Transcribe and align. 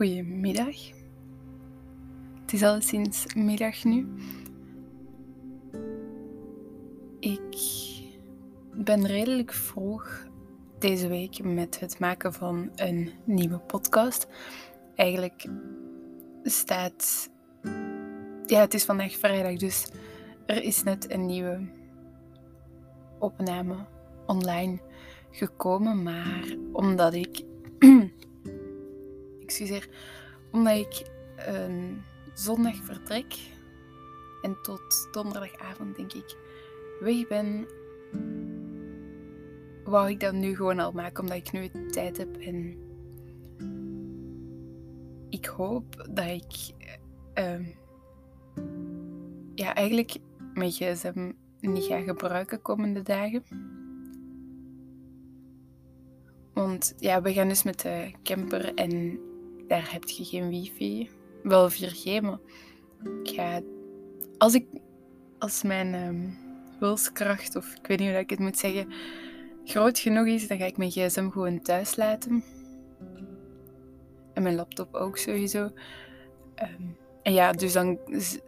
Goedemiddag. 0.00 0.76
Het 2.40 2.52
is 2.52 2.62
al 2.62 2.80
sinds 2.80 3.34
middag 3.34 3.84
nu. 3.84 4.08
Ik 7.18 7.56
ben 8.74 9.06
redelijk 9.06 9.52
vroeg 9.52 10.26
deze 10.78 11.08
week 11.08 11.42
met 11.42 11.80
het 11.80 11.98
maken 11.98 12.32
van 12.32 12.70
een 12.74 13.10
nieuwe 13.24 13.58
podcast. 13.58 14.26
Eigenlijk 14.94 15.46
staat. 16.42 17.30
Ja, 18.46 18.60
het 18.60 18.74
is 18.74 18.84
vandaag 18.84 19.12
vrijdag, 19.12 19.56
dus 19.56 19.86
er 20.46 20.62
is 20.62 20.82
net 20.82 21.10
een 21.10 21.26
nieuwe 21.26 21.68
opname 23.18 23.86
online 24.26 24.80
gekomen. 25.30 26.02
Maar 26.02 26.56
omdat 26.72 27.14
ik. 27.14 27.44
Omdat 30.50 30.76
ik 30.76 31.06
een 31.36 32.02
zondag 32.34 32.76
vertrek 32.76 33.38
en 34.42 34.56
tot 34.62 35.08
donderdagavond, 35.12 35.96
denk 35.96 36.12
ik, 36.12 36.36
weg 37.00 37.28
ben, 37.28 37.66
wou 39.84 40.10
ik 40.10 40.20
dat 40.20 40.32
nu 40.32 40.56
gewoon 40.56 40.78
al 40.78 40.92
maken, 40.92 41.22
omdat 41.22 41.36
ik 41.36 41.52
nu 41.52 41.88
tijd 41.90 42.16
heb 42.16 42.36
en 42.36 42.76
ik 45.28 45.46
hoop 45.46 46.08
dat 46.10 46.26
ik 46.26 46.74
uh, 47.38 47.66
ja, 49.54 49.74
eigenlijk 49.74 50.16
mijn 50.54 50.70
gsm 50.70 51.32
niet 51.60 51.84
ga 51.84 52.00
gebruiken 52.00 52.62
komende 52.62 53.02
dagen. 53.02 53.42
Want 56.54 56.94
ja, 56.98 57.22
we 57.22 57.32
gaan 57.32 57.48
dus 57.48 57.62
met 57.62 57.80
de 57.80 58.10
camper 58.22 58.74
en 58.74 59.20
daar 59.70 59.92
heb 59.92 60.08
je 60.08 60.24
geen 60.24 60.48
wifi. 60.48 61.10
Wel 61.42 61.70
4G, 61.70 62.22
maar 62.22 62.38
ik 63.22 63.30
ga... 63.34 63.60
Als 64.38 64.54
ik... 64.54 64.66
Als 65.38 65.62
mijn 65.62 65.94
um, 65.94 66.38
wilskracht, 66.80 67.56
of 67.56 67.74
ik 67.74 67.86
weet 67.86 67.98
niet 67.98 68.10
hoe 68.10 68.18
ik 68.18 68.30
het 68.30 68.38
moet 68.38 68.58
zeggen, 68.58 68.92
groot 69.64 69.98
genoeg 69.98 70.26
is, 70.26 70.48
dan 70.48 70.58
ga 70.58 70.64
ik 70.64 70.76
mijn 70.76 70.90
gsm 70.90 71.30
gewoon 71.30 71.62
thuis 71.62 71.96
laten. 71.96 72.44
En 74.34 74.42
mijn 74.42 74.54
laptop 74.54 74.94
ook 74.94 75.16
sowieso. 75.16 75.62
Um, 75.62 76.96
en 77.22 77.32
ja, 77.32 77.52
dus 77.52 77.72
dan, 77.72 77.98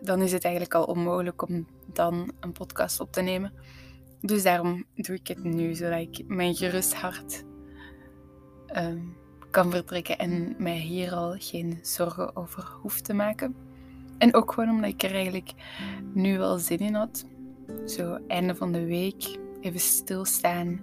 dan 0.01 0.23
is 0.23 0.33
het 0.33 0.45
eigenlijk 0.45 0.75
al 0.75 0.85
onmogelijk 0.85 1.49
om 1.49 1.67
dan 1.93 2.33
een 2.41 2.53
podcast 2.53 3.01
op 3.01 3.13
te 3.13 3.23
nemen. 3.23 3.53
Dus 4.21 4.43
daarom 4.43 4.85
doe 4.95 5.17
ik 5.17 5.29
het 5.29 5.45
nu, 5.45 5.75
zodat 5.75 6.01
ik 6.01 6.25
mijn 6.27 6.55
gerust 6.55 6.95
hart 6.95 7.45
um, 8.77 9.17
kan 9.53 9.71
vertrekken 9.71 10.19
en 10.19 10.55
mij 10.59 10.79
hier 10.79 11.13
al 11.15 11.35
geen 11.39 11.79
zorgen 11.83 12.37
over 12.37 12.69
hoef 12.81 13.01
te 13.01 13.15
maken. 13.15 13.57
En 14.19 14.35
ook 14.35 14.53
gewoon 14.53 14.71
omdat 14.71 14.91
ik 14.91 15.03
er 15.03 15.15
eigenlijk 15.15 15.53
nu 16.13 16.39
wel 16.39 16.59
zin 16.59 16.79
in 16.79 16.95
had. 16.95 17.25
Zo 17.87 18.19
einde 18.29 18.55
van 18.55 18.73
de 18.73 18.85
week 18.85 19.39
even 19.61 19.81
stilstaan 19.81 20.81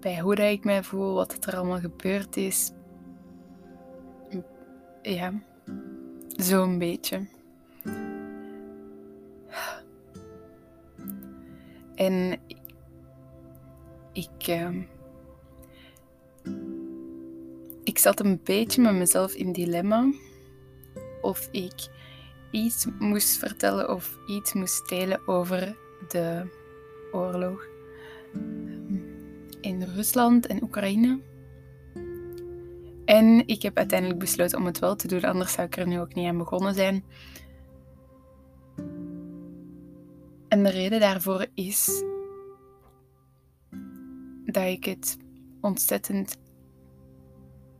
bij 0.00 0.20
hoe 0.20 0.34
dat 0.34 0.50
ik 0.50 0.64
mij 0.64 0.82
voel, 0.82 1.14
wat 1.14 1.44
er 1.44 1.56
allemaal 1.56 1.78
gebeurd 1.78 2.36
is. 2.36 2.70
Ja, 5.02 5.32
zo'n 6.28 6.78
beetje. 6.78 7.26
En 11.94 12.40
ik, 14.12 14.48
uh, 14.48 14.68
ik 17.98 18.04
zat 18.04 18.20
een 18.20 18.40
beetje 18.44 18.82
met 18.82 18.94
mezelf 18.94 19.34
in 19.34 19.52
dilemma 19.52 20.12
of 21.20 21.48
ik 21.50 21.88
iets 22.50 22.86
moest 22.98 23.38
vertellen 23.38 23.90
of 23.94 24.18
iets 24.26 24.52
moest 24.52 24.88
delen 24.88 25.28
over 25.28 25.76
de 26.08 26.46
oorlog 27.12 27.66
in 29.60 29.82
Rusland 29.82 30.46
en 30.46 30.62
Oekraïne. 30.62 31.20
En 33.04 33.46
ik 33.46 33.62
heb 33.62 33.76
uiteindelijk 33.76 34.20
besloten 34.20 34.58
om 34.58 34.66
het 34.66 34.78
wel 34.78 34.96
te 34.96 35.08
doen, 35.08 35.22
anders 35.22 35.52
zou 35.52 35.66
ik 35.66 35.76
er 35.76 35.86
nu 35.86 36.00
ook 36.00 36.14
niet 36.14 36.26
aan 36.26 36.38
begonnen 36.38 36.74
zijn. 36.74 37.04
En 40.48 40.62
de 40.62 40.70
reden 40.70 41.00
daarvoor 41.00 41.46
is 41.54 42.02
dat 44.44 44.64
ik 44.64 44.84
het 44.84 45.16
ontzettend 45.60 46.36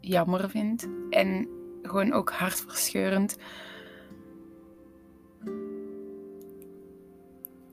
jammer 0.09 0.51
vind 0.51 0.89
en 1.11 1.49
gewoon 1.83 2.13
ook 2.13 2.31
hartverscheurend. 2.31 3.37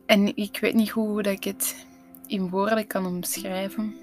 En 0.06 0.36
ik 0.36 0.58
weet 0.62 0.74
niet 0.74 0.90
hoe 0.90 1.22
dat 1.22 1.34
ik 1.34 1.44
het 1.44 1.88
in 2.28 2.50
woorden 2.50 2.88
kan 2.88 3.06
omschrijven. 3.06 3.96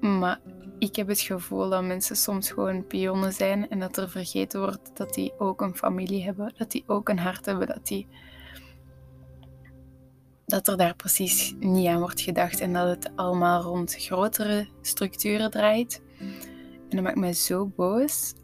Maar 0.00 0.40
ik 0.78 0.96
heb 0.96 1.08
het 1.08 1.20
gevoel 1.20 1.70
dat 1.70 1.84
mensen 1.84 2.16
soms 2.16 2.50
gewoon 2.50 2.86
pionnen 2.86 3.32
zijn 3.32 3.68
en 3.68 3.78
dat 3.78 3.96
er 3.96 4.10
vergeten 4.10 4.60
wordt 4.60 4.90
dat 4.94 5.14
die 5.14 5.32
ook 5.38 5.60
een 5.60 5.76
familie 5.76 6.24
hebben, 6.24 6.52
dat 6.56 6.70
die 6.70 6.84
ook 6.86 7.08
een 7.08 7.18
hart 7.18 7.46
hebben, 7.46 7.66
dat 7.66 7.86
die 7.86 8.06
dat 10.52 10.68
er 10.68 10.76
daar 10.76 10.96
precies 10.96 11.54
niet 11.58 11.86
aan 11.86 11.98
wordt 11.98 12.20
gedacht 12.20 12.60
en 12.60 12.72
dat 12.72 12.88
het 12.88 13.10
allemaal 13.16 13.62
rond 13.62 13.94
grotere 13.98 14.66
structuren 14.80 15.50
draait. 15.50 16.02
En 16.88 16.96
dat 16.96 17.02
maakt 17.02 17.16
mij 17.16 17.32
zo 17.32 17.66
boos. 17.66 18.34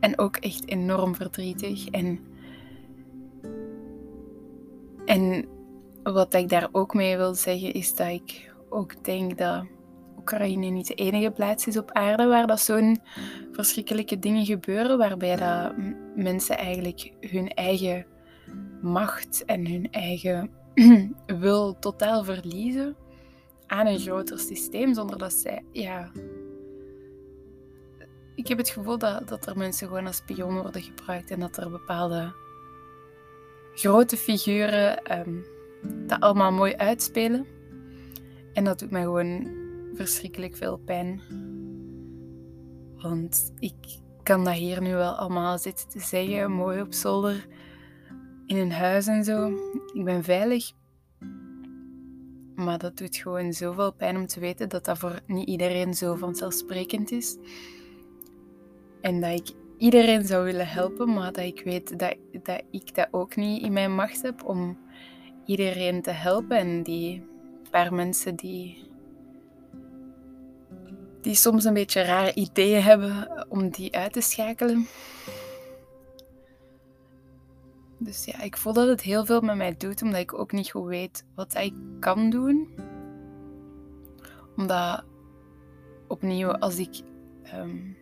En 0.00 0.18
ook 0.18 0.36
echt 0.36 0.68
enorm 0.68 1.14
verdrietig. 1.14 1.88
En, 1.88 2.20
en 5.04 5.44
wat 6.02 6.34
ik 6.34 6.48
daar 6.48 6.68
ook 6.72 6.94
mee 6.94 7.16
wil 7.16 7.34
zeggen 7.34 7.72
is 7.72 7.94
dat 7.94 8.08
ik 8.08 8.54
ook 8.68 9.04
denk 9.04 9.38
dat 9.38 9.64
Oekraïne 10.18 10.66
niet 10.66 10.86
de 10.86 10.94
enige 10.94 11.30
plaats 11.30 11.66
is 11.66 11.76
op 11.76 11.90
aarde 11.92 12.26
waar 12.26 12.46
dat 12.46 12.60
zo'n 12.60 13.00
verschrikkelijke 13.52 14.18
dingen 14.18 14.44
gebeuren, 14.44 14.98
waarbij 14.98 15.36
dat 15.36 15.74
mensen 16.14 16.58
eigenlijk 16.58 17.12
hun 17.20 17.48
eigen 17.48 18.06
macht 18.84 19.44
en 19.44 19.66
hun 19.66 19.90
eigen 19.90 20.50
wil 21.26 21.78
totaal 21.78 22.24
verliezen 22.24 22.96
aan 23.66 23.86
een 23.86 23.98
groter 23.98 24.38
systeem, 24.38 24.94
zonder 24.94 25.18
dat 25.18 25.32
zij, 25.32 25.64
ja. 25.72 26.10
Ik 28.34 28.48
heb 28.48 28.58
het 28.58 28.68
gevoel 28.68 28.98
dat, 28.98 29.28
dat 29.28 29.46
er 29.46 29.56
mensen 29.56 29.88
gewoon 29.88 30.06
als 30.06 30.16
spion 30.16 30.60
worden 30.60 30.82
gebruikt 30.82 31.30
en 31.30 31.40
dat 31.40 31.56
er 31.56 31.70
bepaalde 31.70 32.32
grote 33.74 34.16
figuren 34.16 35.18
um, 35.18 35.44
dat 36.06 36.20
allemaal 36.20 36.52
mooi 36.52 36.74
uitspelen. 36.74 37.46
En 38.52 38.64
dat 38.64 38.78
doet 38.78 38.90
mij 38.90 39.02
gewoon 39.02 39.48
verschrikkelijk 39.94 40.56
veel 40.56 40.76
pijn. 40.76 41.20
Want 42.96 43.52
ik 43.58 43.74
kan 44.22 44.44
dat 44.44 44.54
hier 44.54 44.82
nu 44.82 44.94
wel 44.94 45.12
allemaal 45.12 45.58
zitten 45.58 45.88
te 45.88 46.00
zeggen, 46.00 46.50
mooi 46.50 46.80
op 46.80 46.92
zolder 46.92 47.46
in 48.46 48.56
een 48.56 48.72
huis 48.72 49.06
en 49.06 49.24
zo. 49.24 49.52
Ik 49.92 50.04
ben 50.04 50.24
veilig. 50.24 50.72
Maar 52.54 52.78
dat 52.78 52.96
doet 52.96 53.16
gewoon 53.16 53.52
zoveel 53.52 53.92
pijn 53.92 54.16
om 54.16 54.26
te 54.26 54.40
weten 54.40 54.68
dat 54.68 54.84
dat 54.84 54.98
voor 54.98 55.20
niet 55.26 55.48
iedereen 55.48 55.94
zo 55.94 56.14
vanzelfsprekend 56.14 57.10
is. 57.10 57.36
En 59.00 59.20
dat 59.20 59.40
ik 59.40 59.54
iedereen 59.78 60.24
zou 60.24 60.44
willen 60.44 60.68
helpen, 60.68 61.12
maar 61.12 61.32
dat 61.32 61.44
ik 61.44 61.60
weet 61.64 61.98
dat, 61.98 62.16
dat 62.42 62.62
ik 62.70 62.94
dat 62.94 63.08
ook 63.10 63.36
niet 63.36 63.62
in 63.62 63.72
mijn 63.72 63.94
macht 63.94 64.22
heb 64.22 64.44
om 64.44 64.78
iedereen 65.46 66.02
te 66.02 66.10
helpen. 66.10 66.56
En 66.56 66.82
die 66.82 67.22
paar 67.70 67.94
mensen 67.94 68.34
die, 68.34 68.88
die 71.20 71.34
soms 71.34 71.64
een 71.64 71.74
beetje 71.74 72.02
rare 72.02 72.34
ideeën 72.34 72.82
hebben, 72.82 73.46
om 73.48 73.70
die 73.70 73.96
uit 73.96 74.12
te 74.12 74.20
schakelen. 74.20 74.86
Dus 78.04 78.24
ja, 78.24 78.42
ik 78.42 78.56
voel 78.56 78.72
dat 78.72 78.88
het 78.88 79.00
heel 79.00 79.24
veel 79.24 79.40
met 79.40 79.56
mij 79.56 79.74
doet, 79.76 80.02
omdat 80.02 80.20
ik 80.20 80.38
ook 80.38 80.52
niet 80.52 80.70
goed 80.70 80.86
weet 80.86 81.24
wat 81.34 81.54
ik 81.54 81.74
kan 82.00 82.30
doen. 82.30 82.68
Omdat, 84.56 85.04
opnieuw, 86.08 86.52
als 86.52 86.78
ik 86.78 87.00
um, 87.54 87.96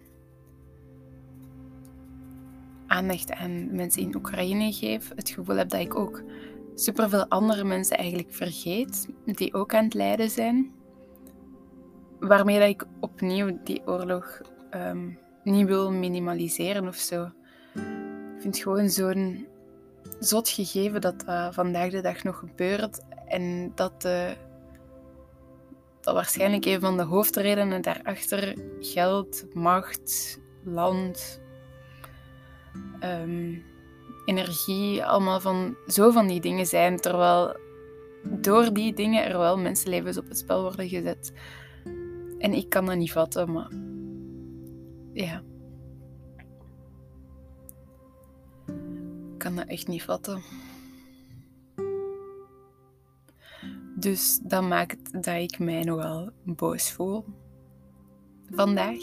aandacht 2.87 3.33
aan 3.33 3.75
mensen 3.75 4.03
in 4.03 4.17
Oekraïne 4.17 4.73
geef, 4.73 5.13
het 5.15 5.31
gevoel 5.31 5.57
heb 5.57 5.69
dat 5.69 5.81
ik 5.81 5.95
ook 5.95 6.23
superveel 6.75 7.27
andere 7.27 7.65
mensen 7.65 7.97
eigenlijk 7.97 8.33
vergeet, 8.33 9.09
die 9.25 9.55
ook 9.55 9.75
aan 9.75 9.85
het 9.85 9.95
lijden 9.95 10.31
zijn. 10.31 10.73
Waarmee 12.21 12.59
dat 12.59 12.69
ik 12.69 12.85
opnieuw 13.01 13.59
die 13.65 13.87
oorlog 13.87 14.41
um, 14.75 15.19
niet 15.45 15.67
wil 15.67 15.93
minimaliseren 15.93 16.89
of 16.89 16.97
zo. 16.97 17.25
Ik 18.35 18.41
vind 18.41 18.59
gewoon 18.59 18.89
zo'n 18.89 19.47
zot 20.25 20.49
gegeven 20.49 21.01
dat 21.01 21.25
dat 21.27 21.55
vandaag 21.55 21.91
de 21.91 22.01
dag 22.01 22.23
nog 22.23 22.39
gebeurt 22.39 23.01
en 23.27 23.73
dat 23.75 24.03
de, 24.03 24.37
dat 26.01 26.15
waarschijnlijk 26.15 26.65
een 26.65 26.81
van 26.81 26.97
de 26.97 27.03
hoofdredenen 27.03 27.83
daarachter 27.83 28.57
geld, 28.81 29.47
macht, 29.55 30.39
land, 30.65 31.41
ehm, 33.01 33.59
energie, 34.25 35.05
allemaal 35.05 35.41
van 35.41 35.77
zo 35.87 36.11
van 36.11 36.27
die 36.27 36.41
dingen 36.41 36.67
zijn. 36.67 36.97
Terwijl 36.97 37.57
door 38.25 38.73
die 38.73 38.95
dingen 38.95 39.25
er 39.25 39.39
wel 39.39 39.59
mensenlevens 39.59 40.19
op 40.19 40.29
het 40.29 40.39
spel 40.39 40.63
worden 40.63 40.89
gezet. 40.89 41.33
En 42.39 42.53
ik 42.55 42.69
kan 42.69 42.87
dat 42.87 42.97
niet 42.97 43.13
vatten, 43.13 43.53
maar 43.53 43.71
ja. 45.13 45.43
Kan 49.43 49.57
dat 49.57 49.67
echt 49.67 49.89
niet 49.89 50.03
vatten. 50.03 50.43
Dus 53.97 54.39
dat 54.43 54.63
maakt 54.63 55.13
dat 55.13 55.37
ik 55.37 55.59
mij 55.59 55.83
nogal 55.83 56.31
boos 56.45 56.93
voel. 56.93 57.25
Vandaag. 58.51 59.01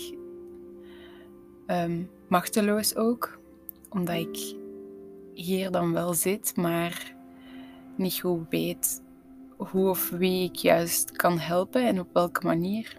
Um, 1.67 2.09
machteloos 2.27 2.95
ook, 2.95 3.39
omdat 3.89 4.15
ik 4.15 4.55
hier 5.33 5.71
dan 5.71 5.93
wel 5.93 6.13
zit, 6.13 6.55
maar 6.55 7.15
niet 7.95 8.19
goed 8.19 8.49
weet 8.49 9.01
hoe 9.57 9.89
of 9.89 10.09
wie 10.09 10.49
ik 10.49 10.55
juist 10.55 11.11
kan 11.11 11.39
helpen 11.39 11.87
en 11.87 11.99
op 11.99 12.09
welke 12.13 12.45
manier. 12.45 12.97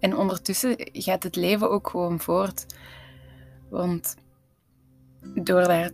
En 0.00 0.16
ondertussen 0.16 0.74
gaat 0.78 1.22
het 1.22 1.36
leven 1.36 1.70
ook 1.70 1.88
gewoon 1.88 2.20
voort. 2.20 2.66
Want 3.68 4.16
door 5.34 5.62
daar 5.62 5.90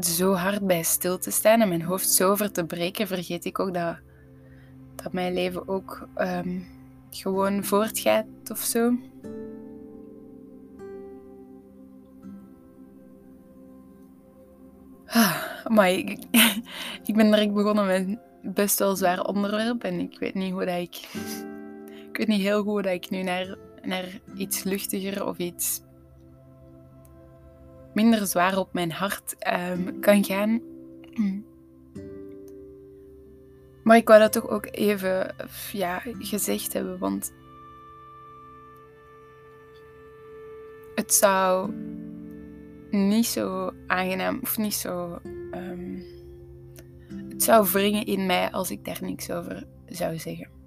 zo 0.00 0.32
hard 0.32 0.66
bij 0.66 0.82
stil 0.82 1.18
te 1.18 1.30
staan 1.30 1.60
en 1.60 1.68
mijn 1.68 1.82
hoofd 1.82 2.10
zo 2.10 2.30
over 2.30 2.52
te 2.52 2.64
breken, 2.64 3.06
vergeet 3.06 3.44
ik 3.44 3.58
ook 3.58 3.74
dat, 3.74 3.96
dat 4.94 5.12
mijn 5.12 5.34
leven 5.34 5.68
ook 5.68 6.08
um, 6.16 6.66
gewoon 7.10 7.64
voortgaat 7.64 8.26
of 8.50 8.58
zo. 8.58 8.96
Ah, 15.06 15.66
maar 15.66 15.90
ik, 15.90 16.18
ik 17.08 17.14
ben 17.14 17.30
direct 17.30 17.52
begonnen 17.52 17.86
met 17.86 18.18
best 18.54 18.78
wel 18.78 18.96
zwaar 18.96 19.24
onderwerp 19.24 19.84
en 19.84 20.00
ik 20.00 20.18
weet 20.18 20.34
niet 20.34 20.52
hoe 20.52 20.64
dat 20.64 20.78
ik. 20.78 21.08
Ik 22.18 22.26
weet 22.26 22.36
niet 22.36 22.46
heel 22.46 22.62
goed 22.62 22.84
dat 22.84 22.92
ik 22.92 23.10
nu 23.10 23.22
naar, 23.22 23.56
naar 23.82 24.20
iets 24.34 24.62
luchtiger 24.62 25.26
of 25.26 25.38
iets 25.38 25.82
minder 27.94 28.26
zwaar 28.26 28.58
op 28.58 28.72
mijn 28.72 28.92
hart 28.92 29.36
um, 29.70 30.00
kan 30.00 30.24
gaan. 30.24 30.60
Maar 33.84 33.96
ik 33.96 34.08
wou 34.08 34.20
dat 34.20 34.32
toch 34.32 34.48
ook 34.48 34.68
even 34.70 35.34
ja, 35.72 36.02
gezegd 36.18 36.72
hebben, 36.72 36.98
want 36.98 37.32
het 40.94 41.14
zou 41.14 41.72
niet 42.90 43.26
zo 43.26 43.70
aangenaam 43.86 44.38
of 44.42 44.58
niet 44.58 44.74
zo. 44.74 45.18
Um, 45.52 46.04
het 47.28 47.42
zou 47.42 47.68
wringen 47.72 48.06
in 48.06 48.26
mij 48.26 48.50
als 48.50 48.70
ik 48.70 48.84
daar 48.84 48.98
niks 49.00 49.30
over 49.30 49.66
zou 49.86 50.18
zeggen. 50.18 50.57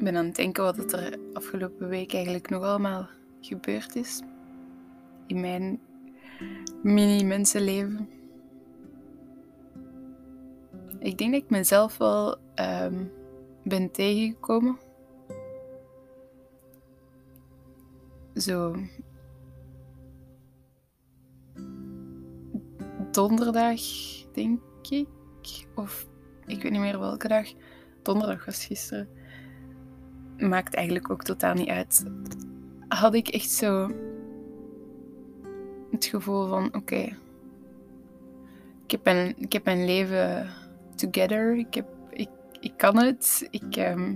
Ik 0.00 0.06
ben 0.06 0.16
aan 0.16 0.26
het 0.26 0.36
denken 0.36 0.64
wat 0.64 0.92
er 0.92 1.18
afgelopen 1.32 1.88
week 1.88 2.14
eigenlijk 2.14 2.50
nog 2.50 2.62
allemaal 2.62 3.08
gebeurd 3.40 3.96
is. 3.96 4.22
In 5.26 5.40
mijn 5.40 5.80
mini-mensenleven. 6.82 8.08
Ik 10.98 11.18
denk 11.18 11.32
dat 11.32 11.42
ik 11.42 11.50
mezelf 11.50 11.96
wel 11.98 12.38
um, 12.54 13.12
ben 13.64 13.90
tegengekomen. 13.90 14.78
Zo. 18.34 18.76
Donderdag, 23.10 23.80
denk 24.32 24.60
ik. 24.88 25.08
Of 25.74 26.06
ik 26.46 26.62
weet 26.62 26.72
niet 26.72 26.80
meer 26.80 26.98
welke 26.98 27.28
dag. 27.28 27.46
Donderdag 28.02 28.44
was 28.44 28.64
gisteren 28.64 29.19
maakt 30.40 30.74
eigenlijk 30.74 31.10
ook 31.10 31.22
totaal 31.22 31.54
niet 31.54 31.68
uit. 31.68 32.04
Had 32.88 33.14
ik 33.14 33.28
echt 33.28 33.50
zo 33.50 33.90
het 35.90 36.04
gevoel 36.04 36.48
van: 36.48 36.74
oké, 36.74 37.16
ik, 38.86 38.90
heb 38.90 39.34
ik 39.38 39.52
heb 39.52 39.64
mijn 39.64 39.84
leven 39.84 40.50
together. 40.94 41.56
Ik, 41.56 41.74
heb, 41.74 41.86
ik, 42.10 42.28
ik 42.60 42.72
kan 42.76 42.96
het. 42.96 43.48
Ik, 43.50 43.76
um, 43.76 44.12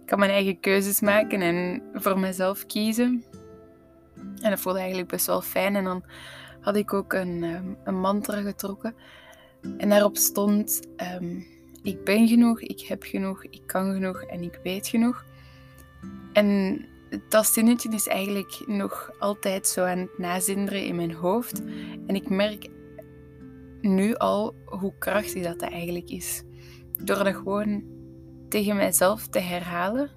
ik 0.00 0.06
kan 0.06 0.18
mijn 0.18 0.30
eigen 0.30 0.60
keuzes 0.60 1.00
maken 1.00 1.40
en 1.40 1.82
voor 1.92 2.18
mezelf 2.18 2.66
kiezen. 2.66 3.24
En 4.40 4.50
dat 4.50 4.60
voelde 4.60 4.78
eigenlijk 4.78 5.08
best 5.08 5.26
wel 5.26 5.40
fijn. 5.40 5.76
En 5.76 5.84
dan 5.84 6.04
had 6.60 6.76
ik 6.76 6.92
ook 6.92 7.12
een, 7.12 7.42
um, 7.42 7.76
een 7.84 8.00
mantra 8.00 8.40
getrokken. 8.40 8.94
En 9.78 9.88
daarop 9.88 10.16
stond: 10.16 10.80
um, 11.20 11.46
Ik 11.82 12.04
ben 12.04 12.28
genoeg, 12.28 12.60
ik 12.60 12.80
heb 12.80 13.02
genoeg, 13.02 13.44
ik 13.44 13.62
kan 13.66 13.92
genoeg 13.92 14.22
en 14.22 14.42
ik 14.42 14.60
weet 14.62 14.88
genoeg. 14.88 15.24
En 16.32 16.80
dat 17.28 17.46
zinnetje 17.46 17.88
is 17.88 18.06
eigenlijk 18.06 18.62
nog 18.66 19.10
altijd 19.18 19.66
zo 19.66 19.84
aan 19.84 19.98
het 19.98 20.18
nazinderen 20.18 20.84
in 20.84 20.96
mijn 20.96 21.12
hoofd. 21.12 21.62
En 22.06 22.14
ik 22.14 22.28
merk 22.28 22.68
nu 23.80 24.14
al 24.14 24.54
hoe 24.64 24.92
krachtig 24.98 25.42
dat, 25.42 25.58
dat 25.58 25.70
eigenlijk 25.70 26.10
is. 26.10 26.42
Door 27.04 27.24
dat 27.24 27.34
gewoon 27.34 27.82
tegen 28.48 28.76
mijzelf 28.76 29.26
te 29.26 29.38
herhalen. 29.38 30.10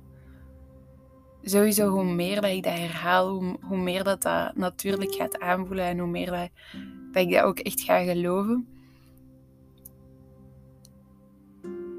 Sowieso, 1.41 1.89
hoe 1.89 2.03
meer 2.03 2.41
dat 2.41 2.51
ik 2.51 2.63
dat 2.63 2.73
herhaal, 2.73 3.57
hoe, 3.61 3.77
meer 3.77 4.03
dat 4.03 4.21
dat 4.21 4.55
natuurlijk 4.55 5.13
gaat 5.13 5.39
aanvoelen 5.39 5.85
en 5.85 5.99
hoe 5.99 6.09
meer 6.09 6.31
dat, 6.31 6.49
dat 7.11 7.23
ik 7.23 7.31
dat 7.31 7.43
ook 7.43 7.59
echt 7.59 7.81
ga 7.81 8.03
geloven. 8.03 8.67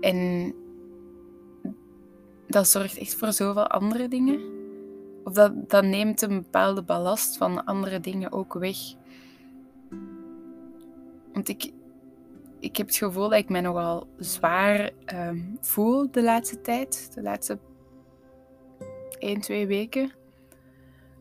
En 0.01 0.55
dat 2.49 2.69
zorgt 2.69 2.99
echt 2.99 3.15
voor 3.15 3.33
zoveel 3.33 3.67
andere 3.67 4.09
dingen. 4.09 4.41
Of 5.25 5.33
dat, 5.33 5.71
dat 5.71 5.85
neemt 5.85 6.23
een 6.23 6.43
bepaalde 6.43 6.83
ballast 6.83 7.37
van 7.37 7.65
andere 7.65 8.01
dingen 8.01 8.33
ook 8.33 8.55
weg. 8.55 8.77
Want 11.33 11.49
ik, 11.49 11.73
ik 12.61 12.77
heb 12.77 12.87
het 12.87 12.97
gevoel 12.97 13.29
dat 13.29 13.39
ik 13.39 13.49
me 13.49 13.61
nogal 13.61 14.07
zwaar 14.19 14.91
ehm, 15.05 15.41
voel 15.61 16.11
de 16.11 16.23
laatste 16.23 16.61
tijd. 16.61 17.11
De 17.15 17.23
laatste 17.23 17.59
1, 19.19 19.41
2 19.41 19.67
weken. 19.67 20.13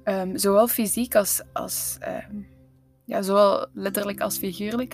Um, 0.03 0.37
zowel 0.37 0.67
fysiek 0.67 1.15
als, 1.15 1.41
als 1.53 1.97
um, 2.31 2.47
ja, 3.03 3.21
zowel 3.21 3.67
letterlijk 3.73 4.21
als 4.21 4.37
figuurlijk. 4.37 4.93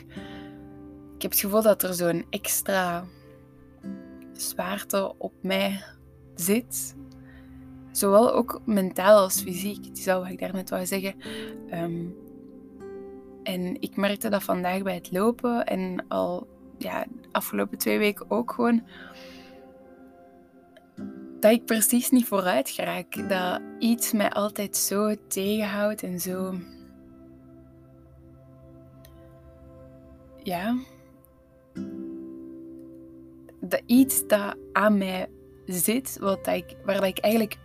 Ik 1.16 1.22
heb 1.22 1.32
het 1.32 1.40
gevoel 1.40 1.62
dat 1.62 1.84
er 1.84 1.94
zo'n 1.94 2.26
extra 2.30 3.04
zwaarte 4.32 5.18
op 5.18 5.34
mij 5.42 5.84
zit. 6.36 6.96
Zowel 7.92 8.34
ook 8.34 8.62
mentaal 8.66 9.18
als 9.18 9.42
fysiek. 9.42 9.86
Is 9.94 10.08
al 10.08 10.22
wat 10.22 10.32
ik 10.32 10.40
daarnet 10.40 10.70
wou 10.70 10.86
zeggen. 10.86 11.16
Ehm, 11.70 12.06
en 13.44 13.82
ik 13.82 13.96
merkte 13.96 14.30
dat 14.30 14.44
vandaag 14.44 14.82
bij 14.82 14.94
het 14.94 15.12
lopen 15.12 15.66
en 15.66 16.06
al 16.08 16.48
ja, 16.78 17.04
de 17.04 17.28
afgelopen 17.32 17.78
twee 17.78 17.98
weken 17.98 18.32
ook 18.32 18.52
gewoon. 18.52 18.84
Dat 21.40 21.52
ik 21.52 21.66
precies 21.66 22.10
niet 22.10 22.26
vooruit 22.26 22.70
geraak. 22.70 23.30
Dat 23.30 23.62
iets 23.80 24.12
mij 24.12 24.30
altijd 24.30 24.78
zo 24.78 25.16
tegenhoudt 25.28 26.04
en 26.04 26.20
zo. 26.20 26.54
Ja. 30.44 30.78
Dat 33.60 33.82
iets 33.86 34.28
dat 34.28 34.56
aan 34.72 34.98
mij 34.98 35.30
zit, 35.66 36.18
wat 36.20 36.48
ik, 36.48 36.76
waar 36.86 37.04
ik 37.04 37.18
eigenlijk 37.18 37.58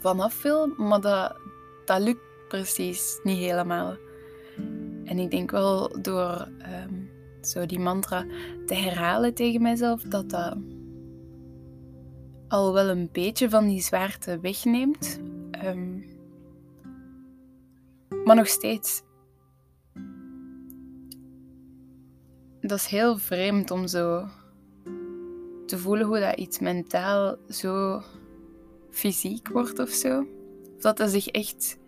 vanaf 0.00 0.42
wil, 0.42 0.66
maar 0.66 1.00
dat, 1.00 1.36
dat 1.84 2.00
lukt 2.00 2.48
precies 2.48 3.20
niet 3.22 3.38
helemaal. 3.38 3.96
En 5.04 5.18
ik 5.18 5.30
denk 5.30 5.50
wel 5.50 6.02
door 6.02 6.48
ehm, 6.58 6.94
zo 7.40 7.66
die 7.66 7.80
mantra 7.80 8.26
te 8.66 8.74
herhalen 8.74 9.34
tegen 9.34 9.62
mezelf, 9.62 10.02
dat 10.02 10.30
dat 10.30 10.56
al 12.48 12.72
wel 12.72 12.88
een 12.88 13.08
beetje 13.12 13.50
van 13.50 13.66
die 13.66 13.82
zwaarte 13.82 14.40
wegneemt. 14.40 15.20
Um, 15.64 16.04
maar 18.24 18.36
nog 18.36 18.48
steeds 18.48 19.04
dat 22.68 22.78
is 22.78 22.86
heel 22.86 23.18
vreemd 23.18 23.70
om 23.70 23.86
zo 23.86 24.28
te 25.66 25.78
voelen 25.78 26.06
hoe 26.06 26.20
dat 26.20 26.36
iets 26.36 26.58
mentaal 26.58 27.36
zo 27.48 28.02
fysiek 28.90 29.48
wordt 29.48 29.78
of 29.78 29.90
zo. 29.90 30.26
Of 30.76 30.82
dat 30.82 30.96
dat 30.96 31.10
zich 31.10 31.26
echt 31.26 31.78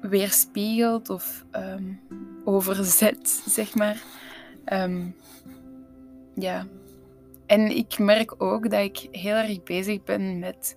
weerspiegelt 0.00 1.10
of 1.10 1.44
ehm, 1.50 1.92
overzet, 2.44 3.28
zeg 3.46 3.74
maar. 3.74 4.02
Ehm, 4.64 5.06
ja. 6.34 6.66
En 7.46 7.76
ik 7.76 7.98
merk 7.98 8.42
ook 8.42 8.70
dat 8.70 8.80
ik 8.80 9.08
heel 9.10 9.34
erg 9.34 9.62
bezig 9.62 10.02
ben 10.02 10.38
met 10.38 10.76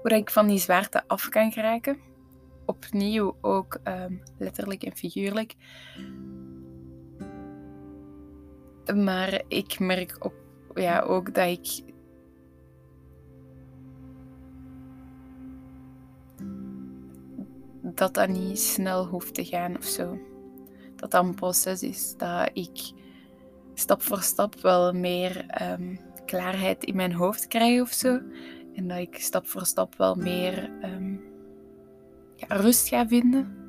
hoe 0.00 0.10
dat 0.10 0.20
ik 0.20 0.30
van 0.30 0.46
die 0.46 0.58
zwaarte 0.58 1.02
af 1.06 1.28
kan 1.28 1.52
geraken. 1.52 1.98
Opnieuw 2.66 3.36
ook 3.40 3.78
ehm, 3.82 4.14
letterlijk 4.38 4.82
en 4.82 4.96
figuurlijk. 4.96 5.54
Maar 8.94 9.42
ik 9.48 9.78
merk 9.78 10.24
op, 10.24 10.34
ja, 10.74 11.00
ook 11.00 11.34
dat 11.34 11.48
ik 11.48 11.94
dat 17.94 18.14
dat 18.14 18.28
niet 18.28 18.60
snel 18.60 19.06
hoeft 19.06 19.34
te 19.34 19.44
gaan 19.44 19.76
of 19.76 19.84
zo. 19.84 20.18
Dat 20.96 21.10
dat 21.10 21.24
een 21.24 21.34
proces 21.34 21.82
is. 21.82 22.14
Dat 22.16 22.50
ik 22.52 22.92
stap 23.74 24.02
voor 24.02 24.22
stap 24.22 24.60
wel 24.60 24.92
meer 24.92 25.46
ehm, 25.46 25.96
klaarheid 26.26 26.84
in 26.84 26.96
mijn 26.96 27.12
hoofd 27.12 27.46
krijg 27.46 27.80
of 27.80 27.92
zo. 27.92 28.20
En 28.74 28.88
dat 28.88 28.98
ik 28.98 29.18
stap 29.18 29.48
voor 29.48 29.66
stap 29.66 29.96
wel 29.96 30.14
meer 30.14 30.70
ehm, 30.80 31.12
ja, 32.36 32.56
rust 32.56 32.88
ga 32.88 33.08
vinden. 33.08 33.62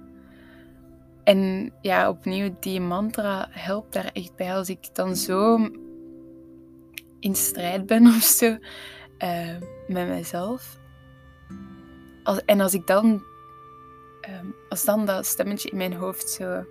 En 1.23 1.71
ja, 1.81 2.09
opnieuw, 2.09 2.55
die 2.59 2.79
mantra 2.81 3.47
helpt 3.49 3.93
daar 3.93 4.09
echt 4.13 4.35
bij. 4.35 4.55
Als 4.55 4.69
ik 4.69 4.95
dan 4.95 5.15
zo 5.15 5.69
in 7.25 7.35
strijd 7.35 7.85
ben 7.85 8.07
of 8.15 8.23
zo 8.23 8.57
uh, 9.23 9.55
met 9.87 10.07
mezelf. 10.07 10.77
Als, 12.23 12.41
en 12.45 12.59
als 12.59 12.73
ik 12.73 12.87
dan, 12.87 13.05
um, 14.29 14.55
als 14.69 14.85
dan 14.85 15.05
dat 15.05 15.25
stemmetje 15.25 15.69
in 15.69 15.77
mijn 15.77 15.93
hoofd 15.93 16.29
zo 16.29 16.65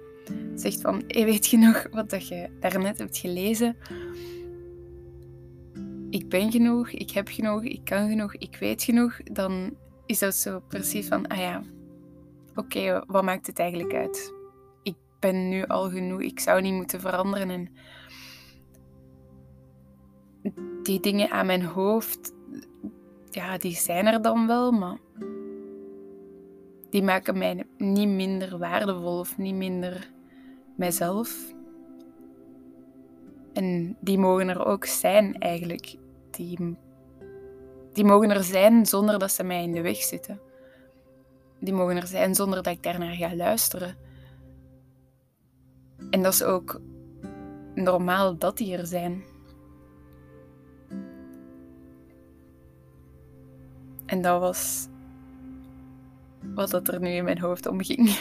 zegt 0.55 0.81
van, 0.81 1.03
hey, 1.07 1.25
weet 1.25 1.47
je 1.47 1.59
nog 1.59 1.87
wat 1.91 2.11
dat 2.11 2.29
je 2.29 2.49
daarnet 2.61 2.99
hebt 2.99 3.19
gelezen? 3.19 3.77
Ik 6.11 6.29
ben 6.29 6.53
genoeg, 6.53 6.91
ik 6.91 7.11
heb 7.11 7.29
genoeg, 7.29 7.63
ik 7.63 7.85
kan 7.85 8.09
genoeg, 8.09 8.35
ik 8.35 8.57
weet 8.57 8.83
genoeg. 8.83 9.23
Dan 9.23 9.77
is 10.07 10.19
dat 10.19 10.35
zo 10.35 10.61
precies 10.69 11.07
van, 11.07 11.27
ah 11.27 11.39
ja, 11.39 11.63
oké, 12.55 13.05
wat 13.07 13.23
maakt 13.23 13.47
het 13.47 13.59
eigenlijk 13.59 13.95
uit? 13.95 14.35
Ik 14.83 14.97
ben 15.21 15.49
nu 15.49 15.65
al 15.67 15.91
genoeg, 15.91 16.21
ik 16.21 16.41
zou 16.41 16.61
niet 16.61 16.75
moeten 16.75 17.01
veranderen. 17.01 17.51
En 17.51 17.69
die 20.85 21.01
dingen 21.01 21.31
aan 21.31 21.47
mijn 21.47 21.65
hoofd, 21.65 22.35
ja, 23.31 23.59
die 23.59 23.77
zijn 23.77 24.07
er 24.07 24.23
dan 24.23 24.47
wel, 24.47 24.73
maar 24.73 24.99
die 26.91 27.03
maken 27.03 27.39
mij 27.39 27.67
niet 27.79 28.09
minder 28.09 28.59
waardevol 28.59 29.19
of 29.19 29.39
niet 29.39 29.55
minder 29.55 30.11
mijzelf. 30.77 31.53
En 33.53 33.97
die 34.01 34.19
mogen 34.19 34.49
er 34.49 34.65
ook 34.67 34.85
zijn 34.85 35.39
eigenlijk. 35.39 35.97
Die, 36.31 36.77
die 37.93 38.05
mogen 38.05 38.31
er 38.31 38.45
zijn 38.45 38.87
zonder 38.87 39.19
dat 39.19 39.33
ze 39.33 39.45
mij 39.45 39.63
in 39.63 39.73
de 39.73 39.81
weg 39.81 39.97
zitten. 39.97 40.41
Die 41.61 41.75
mogen 41.75 41.97
er 41.97 42.07
zijn 42.07 42.35
zonder 42.35 42.63
dat 42.63 42.73
ik 42.73 42.83
daarnaar 42.83 43.15
ga 43.15 43.37
luisteren. 43.37 43.97
En 46.11 46.23
dat 46.23 46.33
is 46.33 46.43
ook 46.43 46.81
normaal 47.75 48.39
dat 48.39 48.57
die 48.57 48.77
er 48.77 48.87
zijn. 48.87 49.25
En 54.15 54.23
dat 54.23 54.41
was 54.41 54.89
wat 56.55 56.71
dat 56.71 56.89
er 56.89 57.01
nu 57.01 57.09
in 57.09 57.25
mijn 57.25 57.39
hoofd 57.39 57.67
omging. 57.67 58.09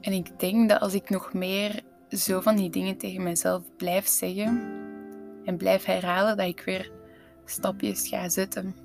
En 0.00 0.12
ik 0.12 0.40
denk 0.40 0.68
dat 0.68 0.80
als 0.80 0.94
ik 0.94 1.10
nog 1.10 1.32
meer 1.32 1.82
zo 2.08 2.40
van 2.40 2.56
die 2.56 2.70
dingen 2.70 2.96
tegen 2.96 3.22
mezelf 3.22 3.62
blijf 3.76 4.06
zeggen 4.06 4.62
en 5.44 5.56
blijf 5.56 5.84
herhalen, 5.84 6.36
dat 6.36 6.46
ik 6.46 6.60
weer 6.60 6.90
stapjes 7.44 8.08
ga 8.08 8.28
zetten. 8.28 8.76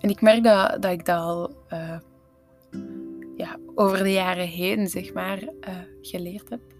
En 0.00 0.10
ik 0.10 0.20
merk 0.20 0.42
dat, 0.42 0.82
dat 0.82 0.92
ik 0.92 1.04
dat 1.04 1.18
al 1.18 1.56
uh, 1.72 1.98
ja, 3.36 3.56
over 3.74 4.02
de 4.02 4.12
jaren 4.12 4.48
heen, 4.48 4.88
zeg 4.88 5.12
maar, 5.12 5.42
uh, 5.42 5.48
geleerd 6.00 6.50
heb. 6.50 6.73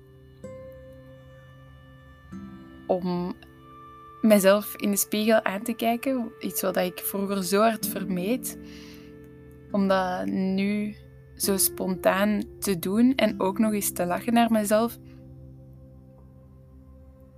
Om 2.87 3.35
mezelf 4.21 4.77
in 4.77 4.91
de 4.91 4.97
spiegel 4.97 5.43
aan 5.43 5.63
te 5.63 5.73
kijken. 5.73 6.33
Iets 6.41 6.61
wat 6.61 6.77
ik 6.77 6.99
vroeger 6.99 7.45
zo 7.45 7.61
hard 7.61 7.87
vermeed. 7.87 8.59
Omdat 9.71 10.27
nu 10.27 10.95
zo 11.37 11.57
spontaan 11.57 12.43
te 12.59 12.79
doen 12.79 13.15
en 13.15 13.41
ook 13.41 13.59
nog 13.59 13.73
eens 13.73 13.93
te 13.93 14.07
lachen 14.07 14.33
naar 14.33 14.51
mezelf. 14.51 14.99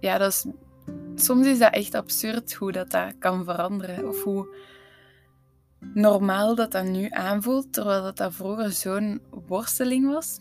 Ja, 0.00 0.18
dat 0.18 0.32
is, 0.32 0.46
soms 1.14 1.46
is 1.46 1.58
dat 1.58 1.72
echt 1.72 1.94
absurd 1.94 2.54
hoe 2.54 2.72
dat, 2.72 2.90
dat 2.90 3.18
kan 3.18 3.44
veranderen. 3.44 4.08
Of 4.08 4.22
hoe 4.22 4.54
normaal 5.94 6.54
dat 6.54 6.72
dat 6.72 6.84
nu 6.84 7.08
aanvoelt, 7.10 7.72
terwijl 7.72 8.02
dat, 8.02 8.16
dat 8.16 8.34
vroeger 8.34 8.72
zo'n 8.72 9.20
worsteling 9.46 10.12
was. 10.12 10.38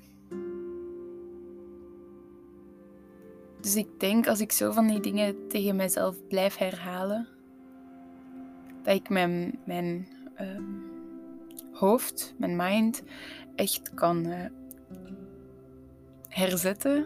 Dus 3.65 3.75
ik 3.75 3.99
denk 3.99 4.27
als 4.27 4.39
ik 4.39 4.51
zo 4.51 4.71
van 4.71 4.87
die 4.87 4.99
dingen 4.99 5.47
tegen 5.47 5.75
mezelf 5.75 6.27
blijf 6.27 6.57
herhalen, 6.57 7.27
dat 8.83 8.95
ik 8.95 9.09
mijn, 9.09 9.59
mijn 9.65 10.07
uh, 10.41 10.59
hoofd, 11.71 12.33
mijn 12.37 12.55
mind, 12.55 13.03
echt 13.55 13.93
kan 13.93 14.25
uh, 14.25 14.45
herzetten, 16.27 17.05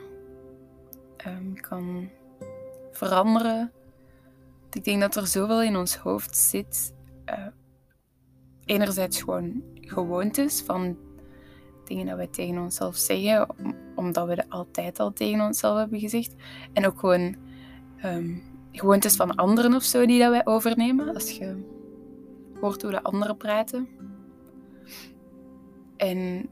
um, 1.27 1.59
kan 1.61 2.09
veranderen. 2.91 3.71
Ik 4.71 4.83
denk 4.83 5.01
dat 5.01 5.15
er 5.15 5.27
zoveel 5.27 5.63
in 5.63 5.75
ons 5.75 5.95
hoofd 5.95 6.37
zit. 6.37 6.93
Uh, 7.25 7.47
enerzijds 8.65 9.19
gewoon 9.19 9.63
gewoontes 9.75 10.61
van 10.61 10.97
dingen 11.85 12.05
dat 12.05 12.15
wij 12.15 12.27
tegen 12.27 12.57
onszelf 12.57 12.95
zeggen, 12.95 13.47
omdat 13.99 14.27
we 14.27 14.35
dat 14.35 14.49
altijd 14.49 14.99
al 14.99 15.13
tegen 15.13 15.41
onszelf 15.41 15.77
hebben 15.77 15.99
gezegd. 15.99 16.35
En 16.73 16.85
ook 16.85 16.99
gewoon 16.99 17.35
um, 18.05 18.43
gewoontes 18.71 19.15
van 19.15 19.35
anderen 19.35 19.73
of 19.73 19.83
zo 19.83 20.05
die 20.05 20.19
dat 20.19 20.31
wij 20.31 20.45
overnemen. 20.45 21.13
Als 21.13 21.31
je 21.31 21.63
hoort 22.59 22.81
hoe 22.81 22.91
de 22.91 23.03
anderen 23.03 23.37
praten. 23.37 23.87
En 25.97 26.49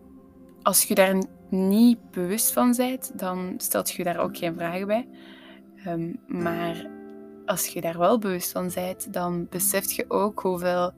als 0.62 0.84
je 0.84 0.96
daar 0.96 1.24
niet 1.50 2.12
bewust 2.12 2.52
van 2.52 2.74
bent, 2.76 3.20
dan 3.20 3.54
stelt 3.58 3.92
je 3.92 4.04
daar 4.04 4.20
ook 4.20 4.38
geen 4.38 4.56
vragen 4.56 4.88
bij. 4.88 5.08
Um, 5.88 6.20
maar 6.28 6.90
als 7.46 7.68
je 7.68 7.82
daar 7.82 7.98
wel 7.98 8.20
bewust 8.20 8.52
van 8.52 8.72
bent, 8.74 9.14
dan 9.14 9.48
beseft 9.50 9.96
je 9.96 10.06
ook 10.08 10.40
hoeveel 10.40 10.92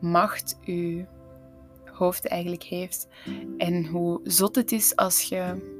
macht 0.00 0.58
je 0.60 1.04
hoofd 1.94 2.26
eigenlijk 2.28 2.62
heeft. 2.62 3.08
En 3.56 3.86
hoe 3.86 4.20
zot 4.22 4.54
het 4.54 4.72
is 4.72 4.96
als 4.96 5.22
je 5.22 5.72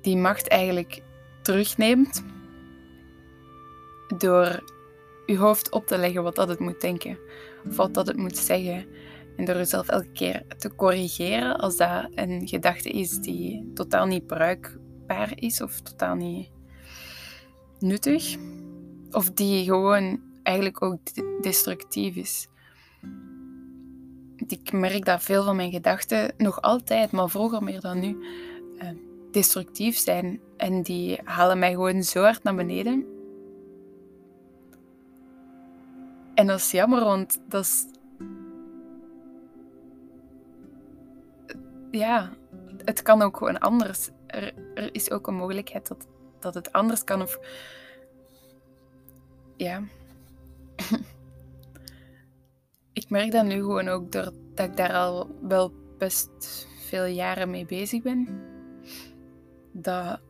die 0.00 0.16
macht 0.16 0.48
eigenlijk 0.48 1.02
terugneemt 1.42 2.24
door 4.18 4.72
je 5.26 5.36
hoofd 5.36 5.70
op 5.70 5.86
te 5.86 5.98
leggen 5.98 6.22
wat 6.22 6.34
dat 6.34 6.48
het 6.48 6.58
moet 6.58 6.80
denken 6.80 7.18
of 7.68 7.76
wat 7.76 7.94
dat 7.94 8.06
het 8.06 8.16
moet 8.16 8.36
zeggen. 8.36 8.86
En 9.36 9.44
door 9.44 9.56
jezelf 9.56 9.88
elke 9.88 10.12
keer 10.12 10.42
te 10.58 10.74
corrigeren 10.74 11.56
als 11.58 11.76
dat 11.76 12.08
een 12.14 12.48
gedachte 12.48 12.88
is 12.88 13.18
die 13.18 13.70
totaal 13.74 14.06
niet 14.06 14.26
bruikbaar 14.26 15.32
is 15.34 15.60
of 15.62 15.80
totaal 15.80 16.14
niet 16.14 16.50
nuttig. 17.78 18.36
Of 19.10 19.30
die 19.30 19.64
gewoon 19.64 20.20
eigenlijk 20.42 20.82
ook 20.82 20.98
destructief 21.42 22.16
is. 22.16 22.48
Ik 24.36 24.72
merk 24.72 25.04
dat 25.04 25.22
veel 25.22 25.44
van 25.44 25.56
mijn 25.56 25.72
gedachten 25.72 26.32
nog 26.36 26.62
altijd, 26.62 27.10
maar 27.10 27.28
vroeger 27.28 27.62
meer 27.62 27.80
dan 27.80 28.00
nu, 28.00 28.24
eh, 28.78 28.88
destructief 29.30 29.96
zijn. 29.96 30.40
En 30.56 30.82
die 30.82 31.20
halen 31.24 31.58
mij 31.58 31.70
gewoon 31.70 32.02
zo 32.02 32.22
hard 32.22 32.42
naar 32.42 32.54
beneden. 32.54 33.06
En 36.34 36.46
dat 36.46 36.58
is 36.58 36.70
jammer, 36.70 37.04
want 37.04 37.40
dat 37.48 37.64
is 37.64 37.86
ja, 41.90 42.32
het 42.84 43.02
kan 43.02 43.22
ook 43.22 43.36
gewoon 43.36 43.58
anders. 43.58 44.10
Er, 44.26 44.54
er 44.74 44.94
is 44.94 45.10
ook 45.10 45.26
een 45.26 45.34
mogelijkheid 45.34 45.88
dat, 45.88 46.06
dat 46.40 46.54
het 46.54 46.72
anders 46.72 47.04
kan. 47.04 47.22
Of 47.22 47.38
ja. 49.56 49.82
Ik 53.04 53.10
merk 53.10 53.32
dat 53.32 53.44
nu 53.44 53.54
gewoon 53.54 53.88
ook 53.88 54.12
doordat 54.12 54.34
ik 54.54 54.76
daar 54.76 54.92
al 54.92 55.38
wel 55.40 55.72
best 55.98 56.68
veel 56.78 57.04
jaren 57.04 57.50
mee 57.50 57.66
bezig 57.66 58.02
ben. 58.02 58.28
Dat 59.72 60.20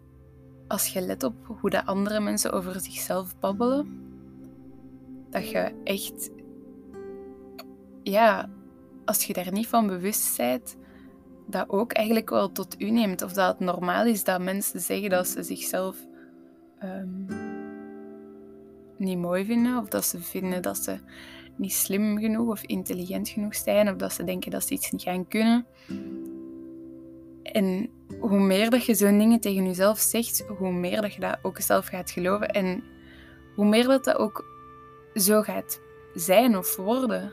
als 0.69 0.87
je 0.87 1.01
let 1.01 1.23
op 1.23 1.35
hoe 1.61 1.71
de 1.71 1.85
andere 1.85 2.21
mensen 2.21 2.53
over 2.53 2.81
zichzelf 2.81 3.39
babbelen, 3.39 4.03
dat 5.31 5.51
je 5.51 5.73
echt, 5.85 6.31
ja, 8.03 8.51
als 9.05 9.25
je 9.25 9.33
daar 9.33 9.53
niet 9.53 9.67
van 9.67 9.87
bewust 9.87 10.37
bent, 10.37 10.77
dat 11.47 11.69
ook 11.69 11.93
eigenlijk 11.93 12.31
wel 12.31 12.53
tot 12.53 12.81
u 12.81 12.91
neemt. 12.91 13.23
Of 13.23 13.33
dat 13.33 13.49
het 13.49 13.67
normaal 13.67 14.07
is 14.07 14.25
dat 14.25 14.43
mensen 14.43 14.81
zeggen 14.81 15.11
dat 15.11 15.27
ze 15.27 15.43
zichzelf 15.43 15.97
um, 16.83 17.27
niet 18.97 19.19
mooi 19.19 19.45
vinden, 19.45 19.79
of 19.79 19.89
dat 19.89 20.05
ze 20.05 20.21
vinden 20.21 20.63
dat 20.63 20.79
ze 20.79 20.99
niet 21.57 21.73
slim 21.73 22.19
genoeg 22.19 22.49
of 22.49 22.63
intelligent 22.63 23.29
genoeg 23.29 23.57
zijn, 23.57 23.89
of 23.89 23.97
dat 23.97 24.13
ze 24.13 24.25
denken 24.25 24.51
dat 24.51 24.67
ze 24.67 24.73
iets 24.73 24.91
niet 24.91 25.03
gaan 25.03 25.29
kunnen. 25.29 25.67
En 27.43 27.91
hoe 28.21 28.41
meer 28.41 28.71
dat 28.71 28.85
je 28.85 28.95
zo'n 28.95 29.19
dingen 29.19 29.41
tegen 29.41 29.65
jezelf 29.65 29.99
zegt, 29.99 30.45
hoe 30.59 30.73
meer 30.73 31.01
dat 31.01 31.15
je 31.15 31.21
dat 31.21 31.39
ook 31.43 31.59
zelf 31.59 31.87
gaat 31.87 32.11
geloven. 32.11 32.49
En 32.49 32.85
hoe 33.55 33.67
meer 33.67 33.85
dat 33.85 34.05
dat 34.05 34.17
ook 34.17 34.45
zo 35.15 35.43
gaat 35.43 35.81
zijn 36.15 36.57
of 36.57 36.77
worden. 36.77 37.33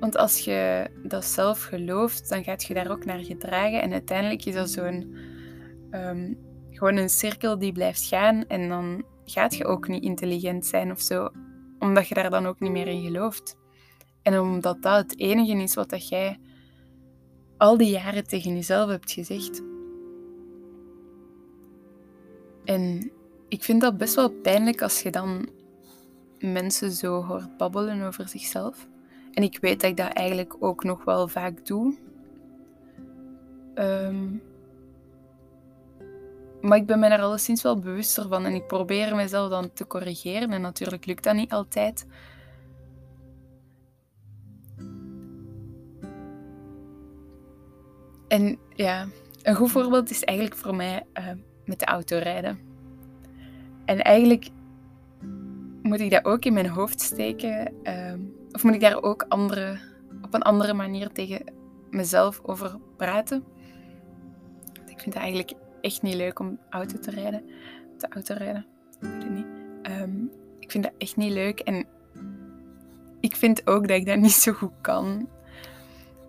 Want 0.00 0.16
als 0.16 0.38
je 0.38 0.90
dat 1.02 1.24
zelf 1.24 1.62
gelooft, 1.62 2.28
dan 2.28 2.44
gaat 2.44 2.64
je 2.64 2.74
daar 2.74 2.90
ook 2.90 3.04
naar 3.04 3.24
gedragen. 3.24 3.82
En 3.82 3.92
uiteindelijk 3.92 4.44
is 4.44 4.54
dat 4.54 4.70
zo'n 4.70 5.16
um, 5.90 6.38
gewoon 6.70 6.96
een 6.96 7.08
cirkel 7.08 7.58
die 7.58 7.72
blijft 7.72 8.04
gaan. 8.04 8.46
En 8.46 8.68
dan 8.68 9.04
gaat 9.24 9.56
je 9.56 9.64
ook 9.64 9.88
niet 9.88 10.02
intelligent 10.02 10.66
zijn 10.66 10.90
of 10.90 11.00
zo, 11.00 11.28
omdat 11.84 12.08
je 12.08 12.14
daar 12.14 12.30
dan 12.30 12.46
ook 12.46 12.60
niet 12.60 12.70
meer 12.70 12.86
in 12.86 13.02
gelooft. 13.02 13.56
En 14.22 14.40
omdat 14.40 14.82
dat 14.82 14.96
het 14.96 15.18
enige 15.18 15.62
is 15.62 15.74
wat 15.74 15.90
dat 15.90 16.08
jij 16.08 16.38
al 17.56 17.76
die 17.76 17.90
jaren 17.90 18.26
tegen 18.26 18.54
jezelf 18.54 18.90
hebt 18.90 19.12
gezegd. 19.12 19.62
En 22.64 23.10
ik 23.48 23.62
vind 23.62 23.80
dat 23.80 23.96
best 23.96 24.14
wel 24.14 24.30
pijnlijk 24.30 24.82
als 24.82 25.02
je 25.02 25.10
dan 25.10 25.48
mensen 26.38 26.92
zo 26.92 27.22
hoort 27.22 27.56
babbelen 27.56 28.02
over 28.02 28.28
zichzelf. 28.28 28.88
En 29.32 29.42
ik 29.42 29.58
weet 29.60 29.80
dat 29.80 29.90
ik 29.90 29.96
dat 29.96 30.12
eigenlijk 30.12 30.56
ook 30.58 30.84
nog 30.84 31.04
wel 31.04 31.28
vaak 31.28 31.66
doe. 31.66 31.96
Um, 33.74 34.42
maar 36.64 36.78
ik 36.78 36.86
ben 36.86 36.98
me 36.98 37.08
daar 37.08 37.22
alleszins 37.22 37.62
wel 37.62 37.78
bewuster 37.78 38.28
van 38.28 38.44
en 38.44 38.54
ik 38.54 38.66
probeer 38.66 39.14
mezelf 39.14 39.50
dan 39.50 39.72
te 39.72 39.86
corrigeren. 39.86 40.52
En 40.52 40.60
natuurlijk 40.60 41.06
lukt 41.06 41.24
dat 41.24 41.34
niet 41.34 41.52
altijd. 41.52 42.06
En 48.28 48.58
ja, 48.74 49.06
een 49.42 49.54
goed 49.54 49.70
voorbeeld 49.70 50.10
is 50.10 50.24
eigenlijk 50.24 50.58
voor 50.58 50.74
mij 50.74 51.06
uh, 51.18 51.24
met 51.64 51.78
de 51.78 51.84
autorijden. 51.84 52.58
En 53.84 54.02
eigenlijk 54.02 54.48
moet 55.82 56.00
ik 56.00 56.10
dat 56.10 56.24
ook 56.24 56.44
in 56.44 56.52
mijn 56.52 56.68
hoofd 56.68 57.00
steken. 57.00 57.74
Uh, 57.82 58.14
of 58.52 58.62
moet 58.62 58.74
ik 58.74 58.80
daar 58.80 59.02
ook 59.02 59.24
andere, 59.28 59.78
op 60.22 60.34
een 60.34 60.42
andere 60.42 60.74
manier 60.74 61.12
tegen 61.12 61.44
mezelf 61.90 62.40
over 62.42 62.78
praten. 62.96 63.44
Ik 64.86 65.00
vind 65.00 65.14
het 65.14 65.22
eigenlijk 65.22 65.52
echt 65.84 66.02
niet 66.02 66.14
leuk 66.14 66.38
om 66.38 66.58
auto 66.70 66.98
te 66.98 67.10
rijden. 67.10 67.42
Te 67.98 68.08
auto 68.08 68.34
rijden. 68.34 68.66
Ik 68.90 69.00
weet 69.00 69.22
het 69.22 69.30
niet. 69.30 69.46
Ehm, 69.82 70.24
ik 70.58 70.70
vind 70.70 70.84
dat 70.84 70.92
echt 70.98 71.16
niet 71.16 71.32
leuk. 71.32 71.60
En 71.60 71.86
ik 73.20 73.36
vind 73.36 73.66
ook 73.66 73.88
dat 73.88 73.96
ik 73.96 74.06
dat 74.06 74.18
niet 74.18 74.30
zo 74.30 74.52
goed 74.52 74.80
kan. 74.80 75.28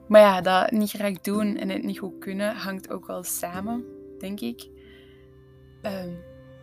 Maar 0.08 0.22
ja, 0.22 0.42
dat 0.42 0.72
niet 0.72 0.92
graag 0.92 1.22
doen 1.22 1.58
en 1.58 1.70
het 1.70 1.84
niet 1.84 2.00
goed 2.00 2.18
kunnen 2.20 2.56
hangt 2.56 2.90
ook 2.90 3.08
wel 3.08 3.24
samen, 3.24 3.86
denk 4.20 4.40
ik. 4.40 4.68
Ehm, 5.82 6.10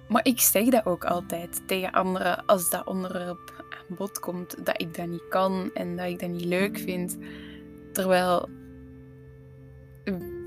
maar 0.09 0.27
ik 0.27 0.41
zeg 0.41 0.69
dat 0.69 0.87
ook 0.87 1.05
altijd 1.05 1.63
tegen 1.67 1.93
anderen 1.93 2.47
als 2.47 2.71
dat 2.71 2.87
onderwerp 2.87 3.65
aan 3.71 3.97
bod 3.97 4.19
komt, 4.19 4.67
dat 4.67 4.81
ik 4.81 4.95
dat 4.95 5.07
niet 5.07 5.29
kan 5.29 5.71
en 5.75 5.97
dat 5.97 6.07
ik 6.07 6.21
dat 6.21 6.31
niet 6.31 6.45
leuk 6.45 6.79
vind. 6.79 7.19
Terwijl 7.93 8.49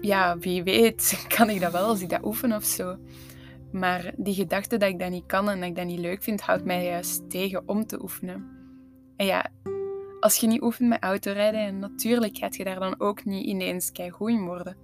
ja, 0.05 0.37
wie 0.37 0.63
weet, 0.63 1.25
kan 1.37 1.49
ik 1.49 1.61
dat 1.61 1.71
wel 1.71 1.85
als 1.85 2.01
ik 2.01 2.09
dat 2.09 2.25
oefen 2.25 2.53
of 2.53 2.63
zo. 2.63 2.97
Maar 3.71 4.13
die 4.17 4.33
gedachte 4.33 4.77
dat 4.77 4.89
ik 4.89 4.99
dat 4.99 5.09
niet 5.09 5.25
kan 5.25 5.49
en 5.49 5.59
dat 5.59 5.69
ik 5.69 5.75
dat 5.75 5.85
niet 5.85 5.99
leuk 5.99 6.23
vind, 6.23 6.41
houdt 6.41 6.65
mij 6.65 6.85
juist 6.85 7.29
tegen 7.29 7.63
om 7.65 7.85
te 7.85 8.01
oefenen. 8.01 8.45
En 9.15 9.25
ja, 9.25 9.49
als 10.19 10.35
je 10.35 10.47
niet 10.47 10.61
oefent 10.61 10.89
met 10.89 11.03
autorijden, 11.03 11.59
en 11.59 11.79
natuurlijk 11.79 12.37
gaat 12.37 12.55
je 12.55 12.63
daar 12.63 12.79
dan 12.79 12.95
ook 12.97 13.25
niet 13.25 13.45
ineens 13.45 13.91
goed 14.11 14.29
in 14.29 14.45
worden. 14.45 14.77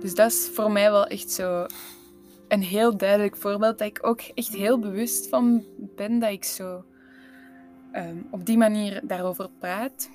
Dus 0.00 0.14
dat 0.14 0.30
is 0.30 0.50
voor 0.54 0.70
mij 0.70 0.90
wel 0.90 1.06
echt 1.06 1.30
zo 1.30 1.66
een 2.48 2.62
heel 2.62 2.96
duidelijk 2.96 3.36
voorbeeld 3.36 3.78
dat 3.78 3.88
ik 3.88 4.06
ook 4.06 4.20
echt 4.20 4.54
heel 4.54 4.78
bewust 4.78 5.28
van 5.28 5.64
ben 5.78 6.18
dat 6.18 6.30
ik 6.30 6.44
zo 6.44 6.84
ehm, 7.92 8.16
op 8.30 8.46
die 8.46 8.58
manier 8.58 9.00
daarover 9.04 9.50
praat. 9.58 10.10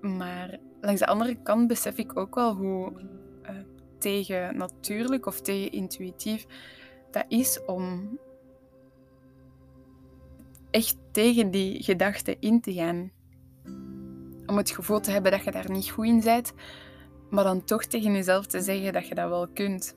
Maar 0.00 0.58
langs 0.80 1.00
de 1.00 1.06
andere 1.06 1.42
kant 1.42 1.66
besef 1.66 1.96
ik 1.96 2.16
ook 2.16 2.34
wel 2.34 2.54
hoe 2.54 2.92
uh, 3.42 3.50
tegen 3.98 4.56
natuurlijk 4.56 5.26
of 5.26 5.40
tegen 5.40 5.72
intuïtief 5.72 6.46
dat 7.10 7.24
is 7.28 7.64
om 7.64 8.18
echt 10.70 10.96
tegen 11.10 11.50
die 11.50 11.82
gedachten 11.82 12.40
in 12.40 12.60
te 12.60 12.72
gaan. 12.72 13.10
Om 14.46 14.56
het 14.56 14.70
gevoel 14.70 15.00
te 15.00 15.10
hebben 15.10 15.30
dat 15.32 15.44
je 15.44 15.50
daar 15.50 15.70
niet 15.70 15.90
goed 15.90 16.06
in 16.06 16.20
bent, 16.20 16.52
maar 17.30 17.44
dan 17.44 17.64
toch 17.64 17.84
tegen 17.84 18.12
jezelf 18.12 18.46
te 18.46 18.60
zeggen 18.60 18.92
dat 18.92 19.08
je 19.08 19.14
dat 19.14 19.28
wel 19.28 19.48
kunt. 19.48 19.96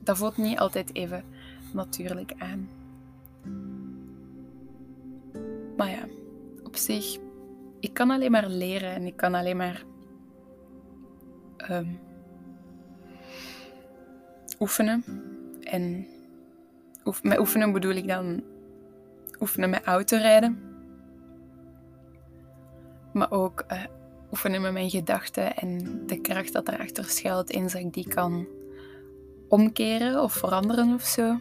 Dat 0.00 0.16
voelt 0.16 0.36
niet 0.36 0.58
altijd 0.58 0.94
even 0.94 1.24
natuurlijk 1.72 2.32
aan. 2.38 2.68
Maar 5.76 5.90
ja, 5.90 6.06
op 6.62 6.76
zich, 6.76 7.16
ik 7.80 7.94
kan 7.94 8.10
alleen 8.10 8.30
maar 8.30 8.48
leren 8.48 8.94
en 8.94 9.06
ik 9.06 9.16
kan 9.16 9.34
alleen 9.34 9.56
maar 9.56 9.84
um, 11.70 11.98
oefenen. 14.60 15.04
En 15.62 16.06
met 17.22 17.38
oefenen 17.38 17.72
bedoel 17.72 17.94
ik 17.94 18.08
dan 18.08 18.42
oefenen 19.40 19.70
met 19.70 19.84
autorijden. 19.84 20.58
Maar 23.12 23.30
ook 23.30 23.64
uh, 23.72 23.82
oefenen 24.30 24.60
met 24.60 24.72
mijn 24.72 24.90
gedachten 24.90 25.56
en 25.56 26.02
de 26.06 26.20
kracht 26.20 26.52
dat 26.52 26.68
erachter 26.68 27.04
schuilt, 27.04 27.50
ik 27.74 27.92
die 27.92 28.08
kan 28.08 28.46
omkeren 29.48 30.22
of 30.22 30.32
veranderen 30.32 30.94
of 30.94 31.02
zo. 31.02 31.38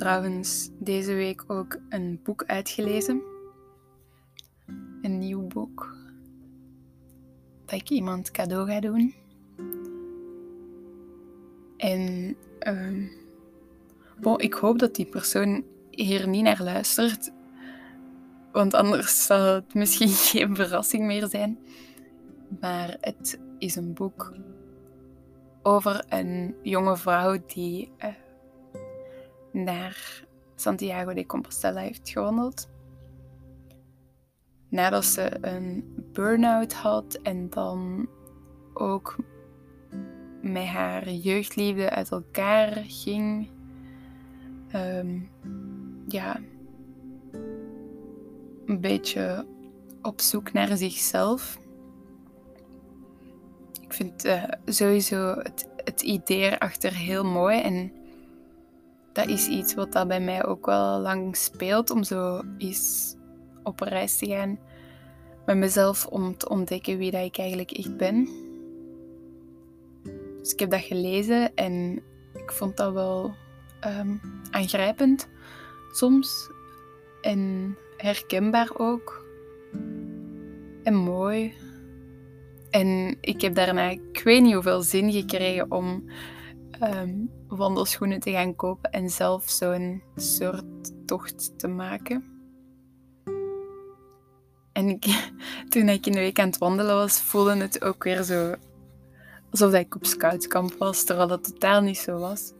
Trouwens 0.00 0.70
deze 0.78 1.14
week 1.14 1.44
ook 1.46 1.78
een 1.88 2.20
boek 2.22 2.44
uitgelezen. 2.44 3.22
Een 5.02 5.18
nieuw 5.18 5.46
boek. 5.46 5.94
Dat 7.64 7.80
ik 7.80 7.90
iemand 7.90 8.30
cadeau 8.30 8.70
ga 8.70 8.80
doen. 8.80 9.14
En 11.76 12.36
bon, 14.20 14.38
ik 14.38 14.54
hoop 14.54 14.78
dat 14.78 14.94
die 14.94 15.06
persoon 15.06 15.64
hier 15.90 16.28
niet 16.28 16.42
naar 16.42 16.62
luistert. 16.62 17.32
Want 18.52 18.74
anders 18.74 19.26
zal 19.26 19.54
het 19.54 19.74
misschien 19.74 20.08
geen 20.30 20.56
verrassing 20.56 21.06
meer 21.06 21.26
zijn. 21.26 21.58
Maar 22.60 22.96
het 23.00 23.40
is 23.58 23.76
een 23.76 23.94
boek 23.94 24.34
over 25.62 26.04
een 26.08 26.54
jonge 26.62 26.96
vrouw 26.96 27.38
die 27.46 27.92
uh, 27.98 28.10
naar 29.52 30.24
Santiago 30.54 31.14
de 31.14 31.26
Compostela 31.26 31.80
heeft 31.80 32.08
gewandeld. 32.08 32.68
Nadat 34.68 35.04
ze 35.04 35.36
een 35.40 35.94
burn-out 36.12 36.72
had 36.72 37.14
en 37.14 37.50
dan 37.50 38.08
ook 38.74 39.16
met 40.42 40.64
haar 40.64 41.10
jeugdliefde 41.10 41.90
uit 41.90 42.10
elkaar 42.10 42.84
ging. 42.86 43.48
Um, 44.74 45.30
ja, 46.06 46.40
een 48.66 48.80
beetje 48.80 49.46
op 50.02 50.20
zoek 50.20 50.52
naar 50.52 50.76
zichzelf. 50.76 51.58
Ik 53.80 53.92
vind 53.92 54.24
uh, 54.24 54.44
sowieso 54.64 55.34
het, 55.38 55.68
het 55.76 56.02
idee 56.02 56.50
erachter 56.50 56.94
heel 56.94 57.24
mooi 57.24 57.60
en 57.60 57.92
is 59.28 59.48
iets 59.48 59.74
wat 59.74 59.92
dat 59.92 60.08
bij 60.08 60.20
mij 60.20 60.44
ook 60.44 60.66
wel 60.66 60.98
lang 60.98 61.36
speelt. 61.36 61.90
Om 61.90 62.02
zo 62.04 62.42
eens 62.58 63.14
op 63.62 63.80
reis 63.80 64.18
te 64.18 64.26
gaan 64.26 64.58
met 65.46 65.56
mezelf 65.56 66.06
om 66.06 66.36
te 66.36 66.48
ontdekken 66.48 66.98
wie 66.98 67.10
dat 67.10 67.24
ik 67.24 67.38
eigenlijk 67.38 67.70
echt 67.70 67.96
ben. 67.96 68.28
Dus 70.40 70.52
ik 70.52 70.60
heb 70.60 70.70
dat 70.70 70.80
gelezen 70.80 71.54
en 71.54 72.02
ik 72.34 72.52
vond 72.52 72.76
dat 72.76 72.92
wel 72.92 73.34
ehm, 73.80 74.16
aangrijpend 74.50 75.28
soms. 75.92 76.50
En 77.20 77.76
herkenbaar 77.96 78.70
ook. 78.76 79.24
En 80.82 80.94
mooi. 80.94 81.54
En 82.70 83.16
ik 83.20 83.40
heb 83.40 83.54
daarna, 83.54 83.88
ik 83.88 84.20
weet 84.24 84.42
niet 84.42 84.54
hoeveel 84.54 84.82
zin 84.82 85.12
gekregen 85.12 85.70
om 85.70 86.04
um, 86.82 87.30
wandelschoenen 87.48 88.20
te 88.20 88.30
gaan 88.30 88.56
kopen 88.56 88.90
en 88.90 89.10
zelf 89.10 89.50
zo'n 89.50 90.02
soort 90.16 91.06
tocht 91.06 91.58
te 91.58 91.68
maken. 91.68 92.24
En 94.72 94.88
ik, 94.88 95.30
toen 95.68 95.88
ik 95.88 96.06
in 96.06 96.12
de 96.12 96.18
week 96.18 96.38
aan 96.38 96.46
het 96.46 96.58
wandelen 96.58 96.94
was, 96.94 97.20
voelde 97.20 97.56
het 97.56 97.84
ook 97.84 98.04
weer 98.04 98.22
zo 98.22 98.54
alsof 99.50 99.72
ik 99.72 99.94
op 99.94 100.06
scoutskamp 100.06 100.74
was, 100.78 101.04
terwijl 101.04 101.28
dat 101.28 101.44
totaal 101.44 101.80
niet 101.80 101.98
zo 101.98 102.18
was. 102.18 102.52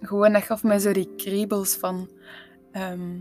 Gewoon, 0.00 0.32
dat 0.32 0.42
gaf 0.42 0.62
mij 0.62 0.78
zo 0.78 0.92
die 0.92 1.14
kriebels 1.16 1.74
van 1.74 2.10
ehm, 2.72 3.20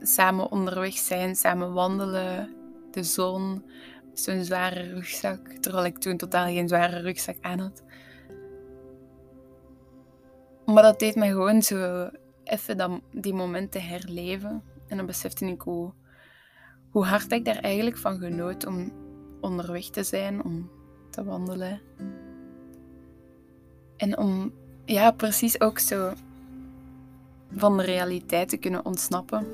samen 0.00 0.50
onderweg 0.50 0.94
zijn, 0.94 1.36
samen 1.36 1.72
wandelen, 1.72 2.54
de 2.90 3.02
zon, 3.02 3.62
zo'n 4.12 4.44
zware 4.44 4.82
rugzak, 4.82 5.48
terwijl 5.48 5.84
ik 5.84 5.98
toen 5.98 6.16
totaal 6.16 6.46
geen 6.46 6.68
zware 6.68 6.98
rugzak 6.98 7.36
aan 7.40 7.58
had. 7.58 7.82
Maar 10.66 10.82
dat 10.82 10.98
deed 10.98 11.14
mij 11.14 11.28
gewoon 11.28 11.62
zo 11.62 12.08
even 12.44 12.76
dat, 12.76 13.00
die 13.10 13.34
momenten 13.34 13.82
herleven. 13.82 14.62
En 14.88 14.96
dan 14.96 15.06
besefte 15.06 15.46
ik 15.46 15.60
hoe, 15.60 15.92
hoe 16.90 17.04
hard 17.04 17.32
ik 17.32 17.44
daar 17.44 17.58
eigenlijk 17.58 17.96
van 17.96 18.18
genoot 18.18 18.66
om 18.66 18.92
onderweg 19.40 19.84
te 19.84 20.02
zijn, 20.02 20.44
om 20.44 20.70
te 21.10 21.24
wandelen. 21.24 21.80
En 23.96 24.18
om, 24.18 24.52
ja, 24.84 25.10
precies 25.10 25.60
ook 25.60 25.78
zo 25.78 26.12
van 27.52 27.76
de 27.76 27.82
realiteit 27.82 28.48
te 28.48 28.56
kunnen 28.56 28.84
ontsnappen. 28.84 29.46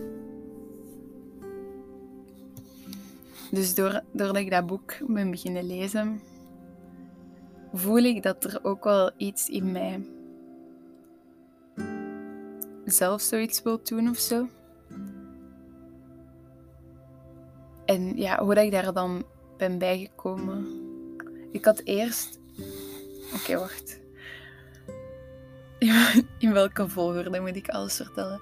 Dus 3.51 3.75
door, 3.75 4.03
doordat 4.12 4.37
ik 4.37 4.51
dat 4.51 4.66
boek 4.66 4.94
ben 5.07 5.31
beginnen 5.31 5.66
lezen, 5.66 6.20
voel 7.73 7.99
ik 8.03 8.23
dat 8.23 8.44
er 8.44 8.64
ook 8.64 8.85
wel 8.85 9.11
iets 9.16 9.49
in 9.49 9.73
mij 9.73 10.01
zelf 12.90 13.20
zoiets 13.20 13.62
wil 13.62 13.81
doen 13.83 14.09
of 14.09 14.18
zo. 14.18 14.48
En 17.85 18.16
ja, 18.16 18.38
hoe 18.42 18.55
dat 18.55 18.64
ik 18.64 18.70
daar 18.70 18.92
dan 18.92 19.24
ben 19.57 19.79
bijgekomen. 19.79 20.66
Ik 21.53 21.64
had 21.64 21.81
eerst. 21.85 22.38
Oké, 23.35 23.59
wacht. 23.59 24.00
In 26.38 26.53
welke 26.53 26.88
volgorde 26.88 27.40
moet 27.40 27.57
ik 27.57 27.68
alles 27.68 27.96
vertellen? 27.96 28.40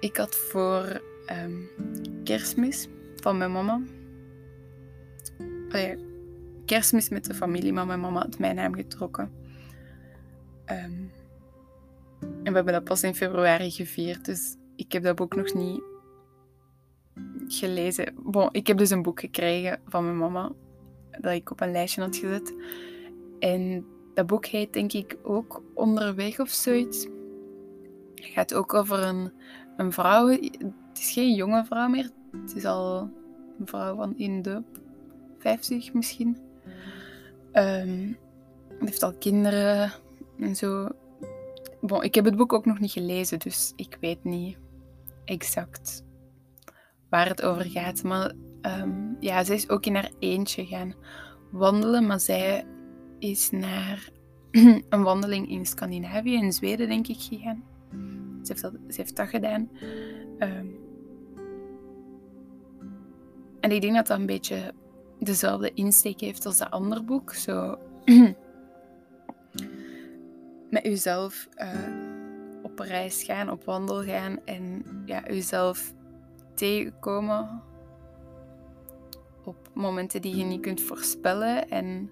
Ik 0.00 0.16
had 0.16 0.36
voor 0.36 1.02
um, 1.44 1.68
kerstmis 2.24 2.88
van 3.16 3.38
mijn 3.38 3.52
mama. 3.52 3.80
Kerstmis 6.64 7.08
met 7.08 7.24
de 7.24 7.34
familie, 7.34 7.72
maar 7.72 7.86
mijn 7.86 8.00
mama 8.00 8.20
had 8.20 8.38
mijn 8.38 8.54
naam 8.54 8.74
getrokken. 8.74 9.32
Um, 10.66 11.10
en 12.22 12.50
we 12.50 12.52
hebben 12.52 12.72
dat 12.72 12.84
pas 12.84 13.02
in 13.02 13.14
februari 13.14 13.70
gevierd, 13.70 14.24
dus 14.24 14.56
ik 14.76 14.92
heb 14.92 15.02
dat 15.02 15.16
boek 15.16 15.36
nog 15.36 15.54
niet 15.54 15.82
gelezen. 17.46 18.14
Ik 18.52 18.66
heb 18.66 18.78
dus 18.78 18.90
een 18.90 19.02
boek 19.02 19.20
gekregen 19.20 19.80
van 19.86 20.04
mijn 20.04 20.18
mama, 20.18 20.52
dat 21.20 21.32
ik 21.32 21.50
op 21.50 21.60
een 21.60 21.72
lijstje 21.72 22.00
had 22.00 22.16
gezet. 22.16 22.54
En 23.38 23.86
dat 24.14 24.26
boek 24.26 24.46
heet 24.46 24.72
denk 24.72 24.92
ik 24.92 25.16
ook 25.22 25.62
Onderweg 25.74 26.40
of 26.40 26.48
zoiets. 26.48 27.06
Het 28.14 28.24
gaat 28.24 28.54
ook 28.54 28.74
over 28.74 28.98
een, 29.02 29.32
een 29.76 29.92
vrouw. 29.92 30.26
Het 30.28 30.98
is 30.98 31.12
geen 31.12 31.34
jonge 31.34 31.64
vrouw 31.64 31.88
meer. 31.88 32.10
Het 32.42 32.56
is 32.56 32.64
al 32.64 33.10
een 33.58 33.66
vrouw 33.66 33.96
van 33.96 34.16
in 34.16 34.42
de 34.42 34.62
50 35.38 35.92
misschien. 35.92 36.36
Um, 37.52 38.16
heeft 38.78 39.02
al 39.02 39.12
kinderen 39.12 39.92
en 40.38 40.56
zo. 40.56 40.88
Bon, 41.84 42.02
ik 42.02 42.14
heb 42.14 42.24
het 42.24 42.36
boek 42.36 42.52
ook 42.52 42.66
nog 42.66 42.78
niet 42.78 42.90
gelezen, 42.90 43.38
dus 43.38 43.72
ik 43.76 43.96
weet 44.00 44.24
niet 44.24 44.58
exact 45.24 46.04
waar 47.10 47.28
het 47.28 47.42
over 47.42 47.64
gaat. 47.64 48.02
Maar 48.02 48.32
um, 48.80 49.16
ja, 49.20 49.44
zij 49.44 49.54
is 49.54 49.68
ook 49.68 49.86
in 49.86 49.94
haar 49.94 50.10
eentje 50.18 50.66
gaan 50.66 50.94
wandelen, 51.50 52.06
maar 52.06 52.20
zij 52.20 52.64
is 53.18 53.50
naar 53.50 54.10
een 54.88 55.02
wandeling 55.02 55.50
in 55.50 55.66
Scandinavië, 55.66 56.34
in 56.34 56.52
Zweden 56.52 56.88
denk 56.88 57.08
ik, 57.08 57.20
gegaan. 57.20 57.64
Ze 58.42 58.52
heeft 58.52 58.62
dat, 58.62 58.72
ze 58.88 59.00
heeft 59.00 59.16
dat 59.16 59.28
gedaan. 59.28 59.70
Um, 60.38 60.78
en 63.60 63.70
ik 63.70 63.80
denk 63.80 63.94
dat 63.94 64.06
dat 64.06 64.18
een 64.18 64.26
beetje 64.26 64.74
dezelfde 65.18 65.72
insteek 65.74 66.20
heeft 66.20 66.46
als 66.46 66.58
dat 66.58 66.70
andere 66.70 67.02
boek. 67.02 67.32
Zo 67.32 67.78
met 70.72 70.86
uzelf 70.86 71.48
uh, 71.58 72.62
op 72.62 72.78
reis 72.78 73.22
gaan, 73.22 73.50
op 73.50 73.64
wandel 73.64 74.02
gaan 74.02 74.38
en 74.44 74.84
ja, 75.06 75.30
uzelf 75.30 75.94
tegenkomen 76.54 77.62
op 79.44 79.70
momenten 79.74 80.22
die 80.22 80.36
je 80.36 80.44
niet 80.44 80.60
kunt 80.60 80.80
voorspellen 80.80 81.68
en 81.68 82.10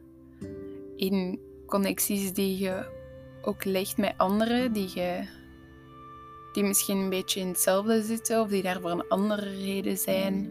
in 0.96 1.40
connecties 1.66 2.32
die 2.32 2.58
je 2.58 2.98
ook 3.42 3.64
legt 3.64 3.96
met 3.96 4.14
anderen 4.16 4.72
die, 4.72 4.90
je, 4.94 5.28
die 6.52 6.64
misschien 6.64 6.98
een 6.98 7.10
beetje 7.10 7.40
in 7.40 7.48
hetzelfde 7.48 8.02
zitten 8.02 8.40
of 8.40 8.48
die 8.48 8.62
daar 8.62 8.80
voor 8.80 8.90
een 8.90 9.08
andere 9.08 9.50
reden 9.50 9.98
zijn. 9.98 10.48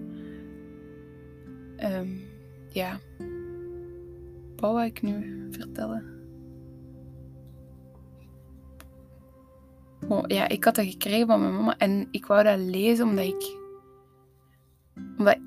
Um, 1.83 2.21
ja, 2.67 2.99
wat 4.55 4.73
wil 4.73 4.83
ik 4.83 5.01
nu 5.01 5.47
vertellen? 5.51 6.18
Ja, 10.27 10.47
ik 10.47 10.63
had 10.63 10.75
dat 10.75 10.85
gekregen 10.85 11.27
van 11.27 11.41
mijn 11.41 11.53
mama 11.53 11.77
en 11.77 12.07
ik 12.11 12.25
wou 12.25 12.43
dat 12.43 12.59
lezen 12.59 13.07
omdat 13.07 13.25
ik, 13.25 13.57
omdat 15.17 15.37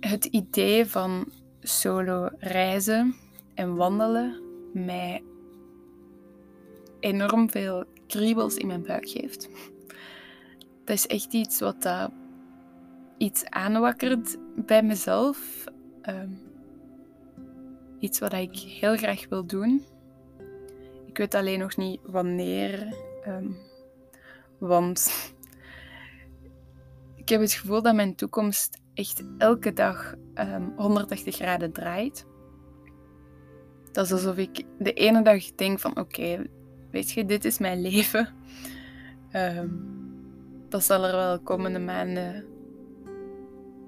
het 0.00 0.24
idee 0.24 0.86
van 0.86 1.32
solo 1.60 2.28
reizen 2.38 3.14
en 3.54 3.76
wandelen 3.76 4.40
mij 4.72 5.22
enorm 7.00 7.50
veel 7.50 7.84
kriebels 8.06 8.56
in 8.56 8.66
mijn 8.66 8.82
buik 8.82 9.08
geeft. 9.08 9.48
Dat 10.84 10.96
is 10.96 11.06
echt 11.06 11.32
iets 11.32 11.60
wat 11.60 11.82
dat 11.82 12.10
iets 13.18 13.44
aanwakkert 13.44 14.36
bij 14.56 14.82
mezelf. 14.82 15.64
Ehm, 16.02 16.32
iets 17.98 18.18
wat 18.18 18.32
ik 18.32 18.56
heel 18.56 18.96
graag 18.96 19.28
wil 19.28 19.46
doen. 19.46 19.84
Ik 21.06 21.18
weet 21.18 21.34
alleen 21.34 21.58
nog 21.58 21.76
niet 21.76 22.00
wanneer. 22.02 22.94
Um, 23.26 23.56
want 24.58 25.12
ik 27.14 27.28
heb 27.28 27.40
het 27.40 27.52
gevoel 27.52 27.82
dat 27.82 27.94
mijn 27.94 28.14
toekomst 28.14 28.78
echt 28.94 29.22
elke 29.38 29.72
dag 29.72 30.12
um, 30.12 30.20
ehm, 30.34 30.62
180 30.76 31.34
graden 31.34 31.72
draait. 31.72 32.26
Dat 33.92 34.04
is 34.04 34.12
alsof 34.12 34.36
ik 34.36 34.64
de 34.78 34.92
ene 34.92 35.22
dag 35.22 35.54
denk 35.54 35.78
van 35.78 35.98
oké, 35.98 36.46
weet 36.90 37.10
je, 37.10 37.24
dit 37.24 37.44
is 37.44 37.58
mijn 37.58 37.80
leven. 37.80 38.28
Um, 39.32 39.96
dat 40.68 40.84
zal 40.84 41.04
er 41.04 41.16
wel 41.16 41.36
de 41.36 41.42
komende 41.42 41.78
maanden 41.78 42.46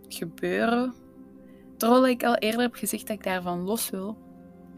gebeuren. 0.08 0.94
Terwijl 1.76 2.08
ik 2.08 2.24
al 2.24 2.36
eerder 2.36 2.60
heb 2.60 2.74
gezegd 2.74 3.06
dat 3.06 3.16
ik 3.16 3.24
daarvan 3.24 3.60
los 3.60 3.90
wil. 3.90 4.18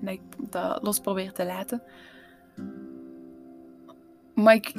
En 0.00 0.06
dat 0.06 0.14
ik 0.14 0.50
dat 0.50 0.82
los 0.82 1.00
probeer 1.00 1.32
te 1.32 1.44
laten. 1.44 1.82
Maar 4.34 4.54
ik 4.54 4.72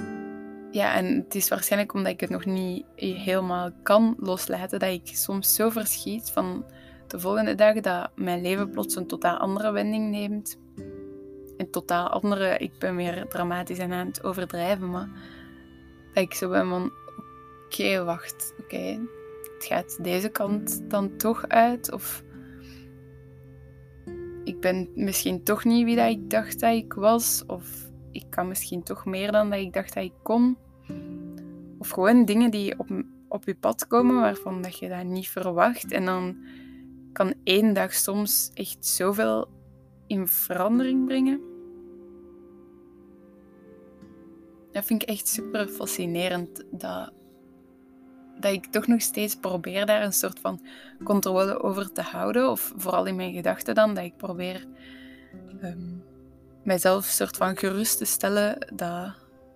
ja, 0.74 0.96
en 0.96 1.06
het 1.06 1.36
is 1.36 1.50
waarschijnlijk 1.50 1.94
omdat 1.94 2.12
ik 2.12 2.20
het 2.20 2.30
nog 2.30 2.46
niet 2.46 2.86
helemaal 2.98 3.72
kan 3.84 4.16
loslaten, 4.20 4.80
dat 4.80 4.90
ik 4.90 5.08
soms 5.08 5.56
zo 5.56 5.70
verschiet 5.70 6.30
van 6.32 6.66
de 7.08 7.20
volgende 7.20 7.56
dag 7.56 7.80
dat 7.80 8.12
mijn 8.16 8.42
leven 8.42 8.70
plots 8.70 8.96
een 8.96 9.08
totaal 9.08 9.38
andere 9.38 9.72
wending 9.72 10.10
neemt. 10.10 10.60
Een 11.58 11.72
totaal 11.72 12.08
andere, 12.10 12.58
ik 12.58 12.72
ben 12.80 12.96
weer 12.96 13.28
dramatisch 13.28 13.78
en 13.78 13.92
aan 13.92 14.08
het 14.08 14.24
overdrijven, 14.24 14.90
maar 14.90 15.10
dat 16.14 16.24
ik 16.24 16.34
zo 16.34 16.50
ben 16.50 16.70
van, 16.70 16.92
oké, 17.66 18.04
wacht, 18.04 18.54
oké, 18.60 19.00
het 19.54 19.66
gaat 19.66 20.04
deze 20.04 20.30
kant 20.30 20.90
dan 20.90 21.18
toch 21.18 21.48
uit, 21.48 21.92
of 21.92 22.24
ik 24.44 24.60
ben 24.60 24.90
misschien 24.96 25.44
toch 25.44 25.64
niet 25.64 25.86
wie 25.86 25.96
dat 25.96 26.10
ik 26.10 26.30
dacht 26.30 26.60
dat 26.60 26.74
ik 26.74 26.94
was, 26.94 27.44
of 27.48 27.83
ik 28.14 28.26
kan 28.30 28.48
misschien 28.48 28.84
toch 28.84 29.06
meer 29.06 29.32
dan 29.32 29.50
dat 29.50 29.60
ik 29.60 29.74
dacht 29.74 29.94
dat 29.94 30.04
ik 30.04 30.14
kon. 30.22 30.58
Of 31.78 31.90
gewoon 31.90 32.26
dingen 32.26 32.52
die 32.52 32.80
op, 32.80 32.88
op 33.28 33.44
je 33.44 33.56
pad 33.56 33.88
komen 33.88 34.16
waarvan 34.16 34.62
dat 34.62 34.80
je 34.80 34.90
dat 34.90 35.04
niet 35.04 35.30
verwacht. 35.30 35.92
En 35.92 36.06
dan 36.06 36.38
kan 37.14 37.34
één 37.44 37.74
dag 37.74 37.94
soms 37.94 38.52
echt 38.54 38.86
zoveel 38.86 39.48
in 40.08 40.28
verandering 40.28 41.06
brengen. 41.06 41.42
Dat 44.72 44.86
vind 44.86 45.02
ik 45.02 45.10
echt 45.10 45.28
super 45.28 45.68
fascinerend. 45.68 46.64
Dat, 46.72 47.12
dat 48.40 48.54
ik 48.54 48.66
toch 48.66 48.88
nog 48.88 49.02
steeds 49.02 49.36
probeer 49.36 49.86
daar 49.86 50.04
een 50.04 50.14
soort 50.14 50.40
van 50.40 50.66
controle 51.04 51.62
over 51.62 51.92
te 51.92 52.02
houden. 52.02 52.50
Of 52.50 52.74
vooral 52.76 53.06
in 53.06 53.16
mijn 53.16 53.34
gedachten 53.34 53.76
dan. 53.76 53.94
Dat 53.94 54.04
ik 54.04 54.18
probeer 54.18 54.66
um, 55.64 56.03
mijzelf 56.64 57.06
soort 57.06 57.38
van 57.38 57.58
gerust 57.58 57.98
te 57.98 58.06
stellen. 58.06 58.68
Dat, 58.74 59.16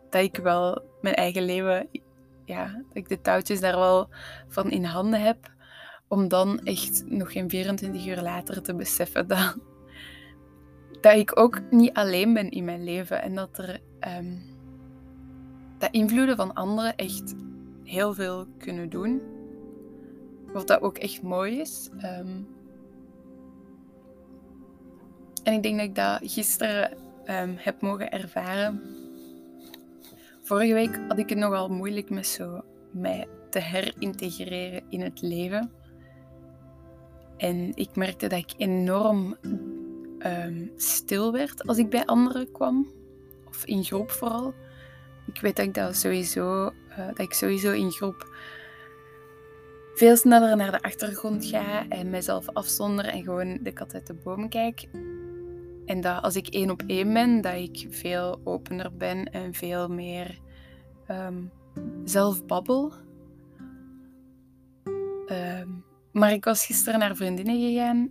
dat 0.09 0.21
ik 0.23 0.37
wel 0.37 0.81
mijn 1.01 1.15
eigen 1.15 1.45
leven, 1.45 1.87
ja, 2.45 2.65
dat 2.65 2.97
ik 2.97 3.09
de 3.09 3.21
touwtjes 3.21 3.59
daar 3.59 3.77
wel 3.77 4.09
van 4.47 4.71
in 4.71 4.83
handen 4.83 5.21
heb. 5.21 5.37
Om 6.07 6.27
dan 6.27 6.59
echt 6.59 7.03
nog 7.05 7.31
geen 7.31 7.49
24 7.49 8.07
uur 8.07 8.21
later 8.21 8.61
te 8.61 8.75
beseffen 8.75 9.27
dat, 9.33 9.57
dat 11.01 11.15
ik 11.15 11.39
ook 11.39 11.61
niet 11.69 11.93
alleen 11.93 12.33
ben 12.33 12.49
in 12.49 12.65
mijn 12.65 12.83
leven. 12.83 13.21
En 13.21 13.35
dat 13.35 13.57
er 13.57 13.79
um, 14.17 14.55
dat 15.77 15.91
invloeden 15.91 16.35
van 16.35 16.53
anderen 16.53 16.95
echt 16.95 17.35
heel 17.83 18.13
veel 18.13 18.47
kunnen 18.57 18.89
doen. 18.89 19.21
Wat 20.53 20.67
dat 20.67 20.81
ook 20.81 20.97
echt 20.97 21.21
mooi 21.21 21.59
is. 21.59 21.89
Um, 22.19 22.47
en 25.47 25.53
ik 25.53 25.63
denk 25.63 25.77
dat 25.77 25.87
ik 25.87 25.95
dat 25.95 26.31
gisteren 26.31 26.91
um, 27.25 27.55
heb 27.57 27.81
mogen 27.81 28.11
ervaren 28.11 28.81
Vorige 30.47 30.73
week 30.73 30.99
had 31.07 31.17
ik 31.17 31.29
het 31.29 31.37
nogal 31.37 31.69
moeilijk 31.69 32.09
met 32.09 32.27
zo 32.27 32.61
mij 32.91 33.27
te 33.49 33.59
herintegreren 33.59 34.81
in 34.89 35.01
het 35.01 35.21
leven. 35.21 35.71
En 37.37 37.71
ik 37.75 37.95
merkte 37.95 38.27
dat 38.27 38.39
ik 38.39 38.53
enorm 38.57 39.37
um, 40.19 40.71
stil 40.75 41.31
werd 41.31 41.67
als 41.67 41.77
ik 41.77 41.89
bij 41.89 42.05
anderen 42.05 42.51
kwam. 42.51 42.91
Of 43.47 43.65
in 43.65 43.83
groep 43.83 44.11
vooral. 44.11 44.53
Ik 45.33 45.41
weet 45.41 45.55
dat 45.55 45.65
ik 45.65 45.73
dat 45.73 45.95
sowieso, 45.95 46.65
uh, 46.89 47.07
dat 47.07 47.19
ik 47.19 47.33
sowieso 47.33 47.71
in 47.71 47.91
groep 47.91 48.37
veel 49.95 50.15
sneller 50.15 50.57
naar 50.57 50.71
de 50.71 50.81
achtergrond 50.81 51.45
ga 51.45 51.87
en 51.89 52.09
mezelf 52.09 52.49
afzonder 52.53 53.05
en 53.05 53.23
gewoon 53.23 53.59
de 53.61 53.71
kat 53.71 53.93
uit 53.93 54.07
de 54.07 54.13
boom 54.13 54.49
kijk. 54.49 54.87
En 55.87 56.01
dat 56.01 56.21
als 56.23 56.35
ik 56.35 56.47
één 56.47 56.69
op 56.69 56.83
één 56.87 57.13
ben, 57.13 57.41
dat 57.41 57.53
ik 57.53 57.87
veel 57.89 58.41
opener 58.43 58.97
ben 58.97 59.31
en 59.31 59.53
veel 59.53 59.87
meer 59.87 60.39
um, 61.11 61.51
zelf 62.03 62.45
babbel. 62.45 62.93
Ehm, 65.25 65.69
maar 66.11 66.31
ik 66.31 66.45
was 66.45 66.65
gisteren 66.65 66.99
naar 66.99 67.15
vriendinnen 67.15 67.59
gegaan, 67.59 68.09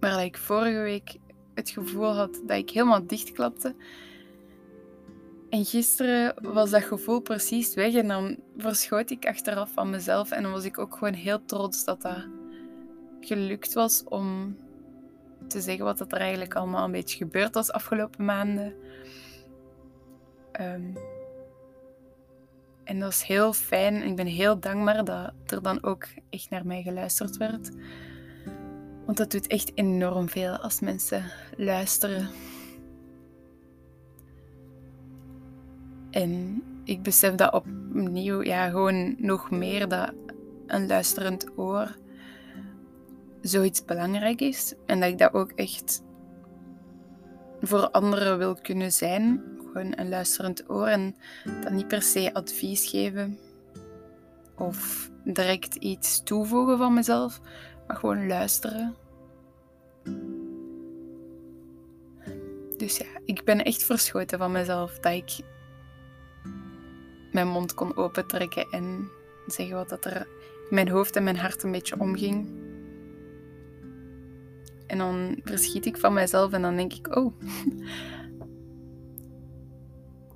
waar 0.00 0.24
ik 0.24 0.36
vorige 0.36 0.78
week 0.80 1.16
het 1.54 1.70
gevoel 1.70 2.14
had 2.14 2.42
dat 2.46 2.56
ik 2.56 2.70
helemaal 2.70 3.06
dichtklapte. 3.06 3.74
En 5.50 5.64
gisteren 5.64 6.34
was 6.52 6.70
dat 6.70 6.82
gevoel 6.82 7.20
precies 7.20 7.74
weg 7.74 7.94
en 7.94 8.08
dan 8.08 8.36
verschoot 8.56 9.10
ik 9.10 9.26
achteraf 9.26 9.70
van 9.72 9.90
mezelf 9.90 10.30
en 10.30 10.42
dan 10.42 10.52
was 10.52 10.64
ik 10.64 10.78
ook 10.78 10.96
gewoon 10.96 11.14
heel 11.14 11.44
trots 11.44 11.84
dat 11.84 12.02
dat 12.02 12.26
gelukt 13.20 13.72
was 13.72 14.04
om 14.04 14.56
te 15.46 15.60
zeggen 15.60 15.84
wat 15.84 16.00
er 16.00 16.18
eigenlijk 16.18 16.54
allemaal 16.54 16.84
een 16.84 16.92
beetje 16.92 17.16
gebeurd 17.16 17.54
was 17.54 17.72
afgelopen 17.72 18.24
maanden. 18.24 18.74
Um, 20.60 20.96
en 22.84 22.98
dat 22.98 23.12
is 23.12 23.22
heel 23.22 23.52
fijn. 23.52 24.02
Ik 24.02 24.16
ben 24.16 24.26
heel 24.26 24.60
dankbaar 24.60 25.04
dat 25.04 25.32
er 25.46 25.62
dan 25.62 25.82
ook 25.82 26.06
echt 26.30 26.50
naar 26.50 26.66
mij 26.66 26.82
geluisterd 26.82 27.36
werd. 27.36 27.70
Want 29.04 29.18
dat 29.18 29.30
doet 29.30 29.46
echt 29.46 29.72
enorm 29.74 30.28
veel 30.28 30.56
als 30.56 30.80
mensen 30.80 31.24
luisteren. 31.56 32.28
En 36.10 36.62
ik 36.84 37.02
besef 37.02 37.34
dat 37.34 37.52
opnieuw, 37.52 38.42
ja, 38.42 38.68
gewoon 38.68 39.14
nog 39.18 39.50
meer 39.50 39.88
dat 39.88 40.12
een 40.66 40.86
luisterend 40.86 41.58
oor 41.58 41.96
zoiets 43.40 43.84
belangrijk 43.84 44.40
is. 44.40 44.74
En 44.86 45.00
dat 45.00 45.08
ik 45.08 45.18
dat 45.18 45.32
ook 45.32 45.52
echt 45.52 46.02
voor 47.60 47.90
anderen 47.90 48.38
wil 48.38 48.54
kunnen 48.62 48.92
zijn. 48.92 49.42
Gewoon 49.58 49.98
een 49.98 50.08
luisterend 50.08 50.70
oor 50.70 50.86
en 50.86 51.16
dan 51.60 51.74
niet 51.74 51.88
per 51.88 52.02
se 52.02 52.34
advies 52.34 52.90
geven 52.90 53.38
of 54.56 55.10
direct 55.24 55.74
iets 55.74 56.22
toevoegen 56.22 56.78
van 56.78 56.94
mezelf, 56.94 57.40
maar 57.86 57.96
gewoon 57.96 58.26
luisteren. 58.26 58.94
Dus 62.76 62.96
ja, 62.96 63.06
ik 63.24 63.44
ben 63.44 63.64
echt 63.64 63.84
verschoten 63.84 64.38
van 64.38 64.52
mezelf 64.52 64.98
dat 64.98 65.12
ik 65.12 65.38
mijn 67.32 67.48
mond 67.48 67.74
kon 67.74 67.96
opentrekken 67.96 68.66
en 68.70 69.10
zeggen 69.46 69.76
wat 69.76 69.88
dat 69.88 70.04
er 70.04 70.16
in 70.68 70.74
mijn 70.74 70.88
hoofd 70.88 71.16
en 71.16 71.24
mijn 71.24 71.36
hart 71.36 71.62
een 71.62 71.72
beetje 71.72 72.00
omging. 72.00 72.64
En 74.86 74.98
dan 74.98 75.36
verschiet 75.44 75.86
ik 75.86 75.96
van 75.96 76.12
mezelf 76.12 76.52
en 76.52 76.62
dan 76.62 76.76
denk 76.76 76.92
ik, 76.92 77.16
oh, 77.16 77.34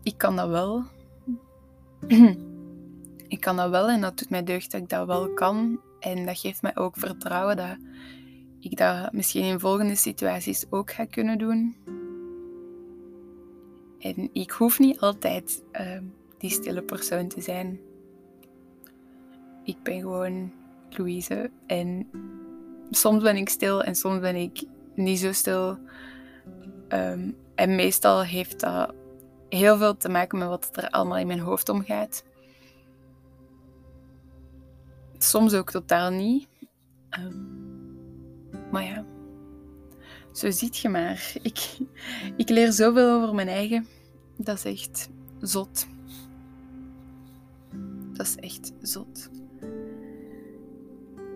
ik 0.02 0.18
kan 0.18 0.36
dat 0.36 0.48
wel. 0.48 0.84
ik 3.28 3.40
kan 3.40 3.56
dat 3.56 3.70
wel 3.70 3.88
en 3.88 4.00
dat 4.00 4.18
doet 4.18 4.30
mij 4.30 4.44
deugd 4.44 4.70
dat 4.70 4.80
ik 4.80 4.88
dat 4.88 5.06
wel 5.06 5.34
kan. 5.34 5.80
En 6.00 6.26
dat 6.26 6.38
geeft 6.38 6.62
mij 6.62 6.76
ook 6.76 6.96
vertrouwen 6.96 7.56
dat 7.56 7.76
ik 8.60 8.76
dat 8.76 9.12
misschien 9.12 9.44
in 9.44 9.60
volgende 9.60 9.94
situaties 9.94 10.66
ook 10.70 10.90
ga 10.90 11.04
kunnen 11.04 11.38
doen. 11.38 11.76
En 13.98 14.30
ik 14.32 14.50
hoef 14.50 14.78
niet 14.78 15.00
altijd 15.00 15.62
uh, 15.72 15.98
die 16.38 16.50
stille 16.50 16.82
persoon 16.82 17.28
te 17.28 17.40
zijn. 17.40 17.80
Ik 19.64 19.82
ben 19.82 20.00
gewoon 20.00 20.52
Louise 20.90 21.50
en 21.66 22.10
soms 22.90 23.22
ben 23.22 23.36
ik 23.36 23.48
stil 23.48 23.82
en 23.82 23.94
soms 23.94 24.20
ben 24.20 24.36
ik 24.36 24.62
niet 24.94 25.18
zo 25.18 25.32
stil. 25.32 25.78
Um, 26.88 27.36
en 27.54 27.74
meestal 27.74 28.22
heeft 28.22 28.60
dat 28.60 28.94
heel 29.48 29.76
veel 29.76 29.96
te 29.96 30.08
maken 30.08 30.38
met 30.38 30.48
wat 30.48 30.70
er 30.72 30.90
allemaal 30.90 31.18
in 31.18 31.26
mijn 31.26 31.40
hoofd 31.40 31.68
omgaat. 31.68 32.24
Soms 35.18 35.54
ook 35.54 35.70
totaal 35.70 36.10
niet. 36.10 36.48
Um, 37.18 37.58
maar 38.70 38.84
ja, 38.84 39.04
zo 40.32 40.50
ziet 40.50 40.78
je 40.78 40.88
maar. 40.88 41.32
Ik, 41.42 41.78
ik 42.36 42.48
leer 42.48 42.72
zoveel 42.72 43.22
over 43.22 43.34
mijn 43.34 43.48
eigen. 43.48 43.86
Dat 44.36 44.56
is 44.56 44.64
echt 44.64 45.08
zot. 45.40 45.86
Dat 48.12 48.26
is 48.26 48.36
echt 48.36 48.72
zot. 48.80 49.30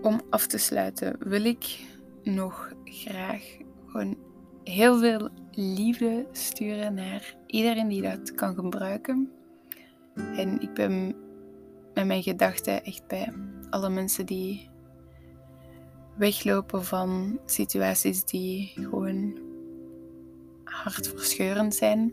Om 0.04 0.20
af 0.30 0.46
te 0.46 0.58
sluiten 0.58 1.16
wil 1.18 1.44
ik 1.44 1.80
nog 2.22 2.72
graag 2.84 3.56
gewoon 3.86 4.16
heel 4.64 4.98
veel 4.98 5.28
liefde 5.50 6.26
sturen 6.32 6.94
naar 6.94 7.36
iedereen 7.46 7.88
die 7.88 8.02
dat 8.02 8.34
kan 8.34 8.54
gebruiken. 8.54 9.32
En 10.14 10.60
ik 10.60 10.74
ben 10.74 11.14
met 11.94 12.06
mijn 12.06 12.22
gedachten 12.22 12.84
echt 12.84 13.06
bij 13.06 13.32
alle 13.70 13.88
mensen 13.88 14.26
die 14.26 14.68
weglopen 16.16 16.84
van 16.84 17.38
situaties 17.46 18.24
die 18.24 18.72
gewoon 18.74 19.38
hartverscheurend 20.64 21.74
zijn. 21.74 22.12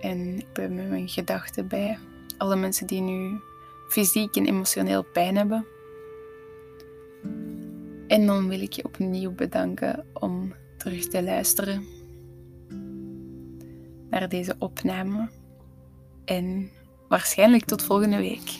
En 0.00 0.38
ik 0.38 0.52
ben 0.52 0.74
met 0.74 0.88
mijn 0.88 1.08
gedachten 1.08 1.68
bij 1.68 1.98
alle 2.38 2.56
mensen 2.56 2.86
die 2.86 3.00
nu 3.00 3.40
fysiek 3.88 4.36
en 4.36 4.46
emotioneel 4.46 5.04
pijn 5.12 5.36
hebben. 5.36 5.66
En 8.12 8.26
dan 8.26 8.48
wil 8.48 8.60
ik 8.60 8.72
je 8.72 8.84
opnieuw 8.84 9.34
bedanken 9.34 10.04
om 10.12 10.54
terug 10.78 11.08
te 11.08 11.22
luisteren 11.22 11.86
naar 14.10 14.28
deze 14.28 14.54
opname. 14.58 15.30
En 16.24 16.70
waarschijnlijk 17.08 17.64
tot 17.64 17.82
volgende 17.82 18.16
week. 18.16 18.58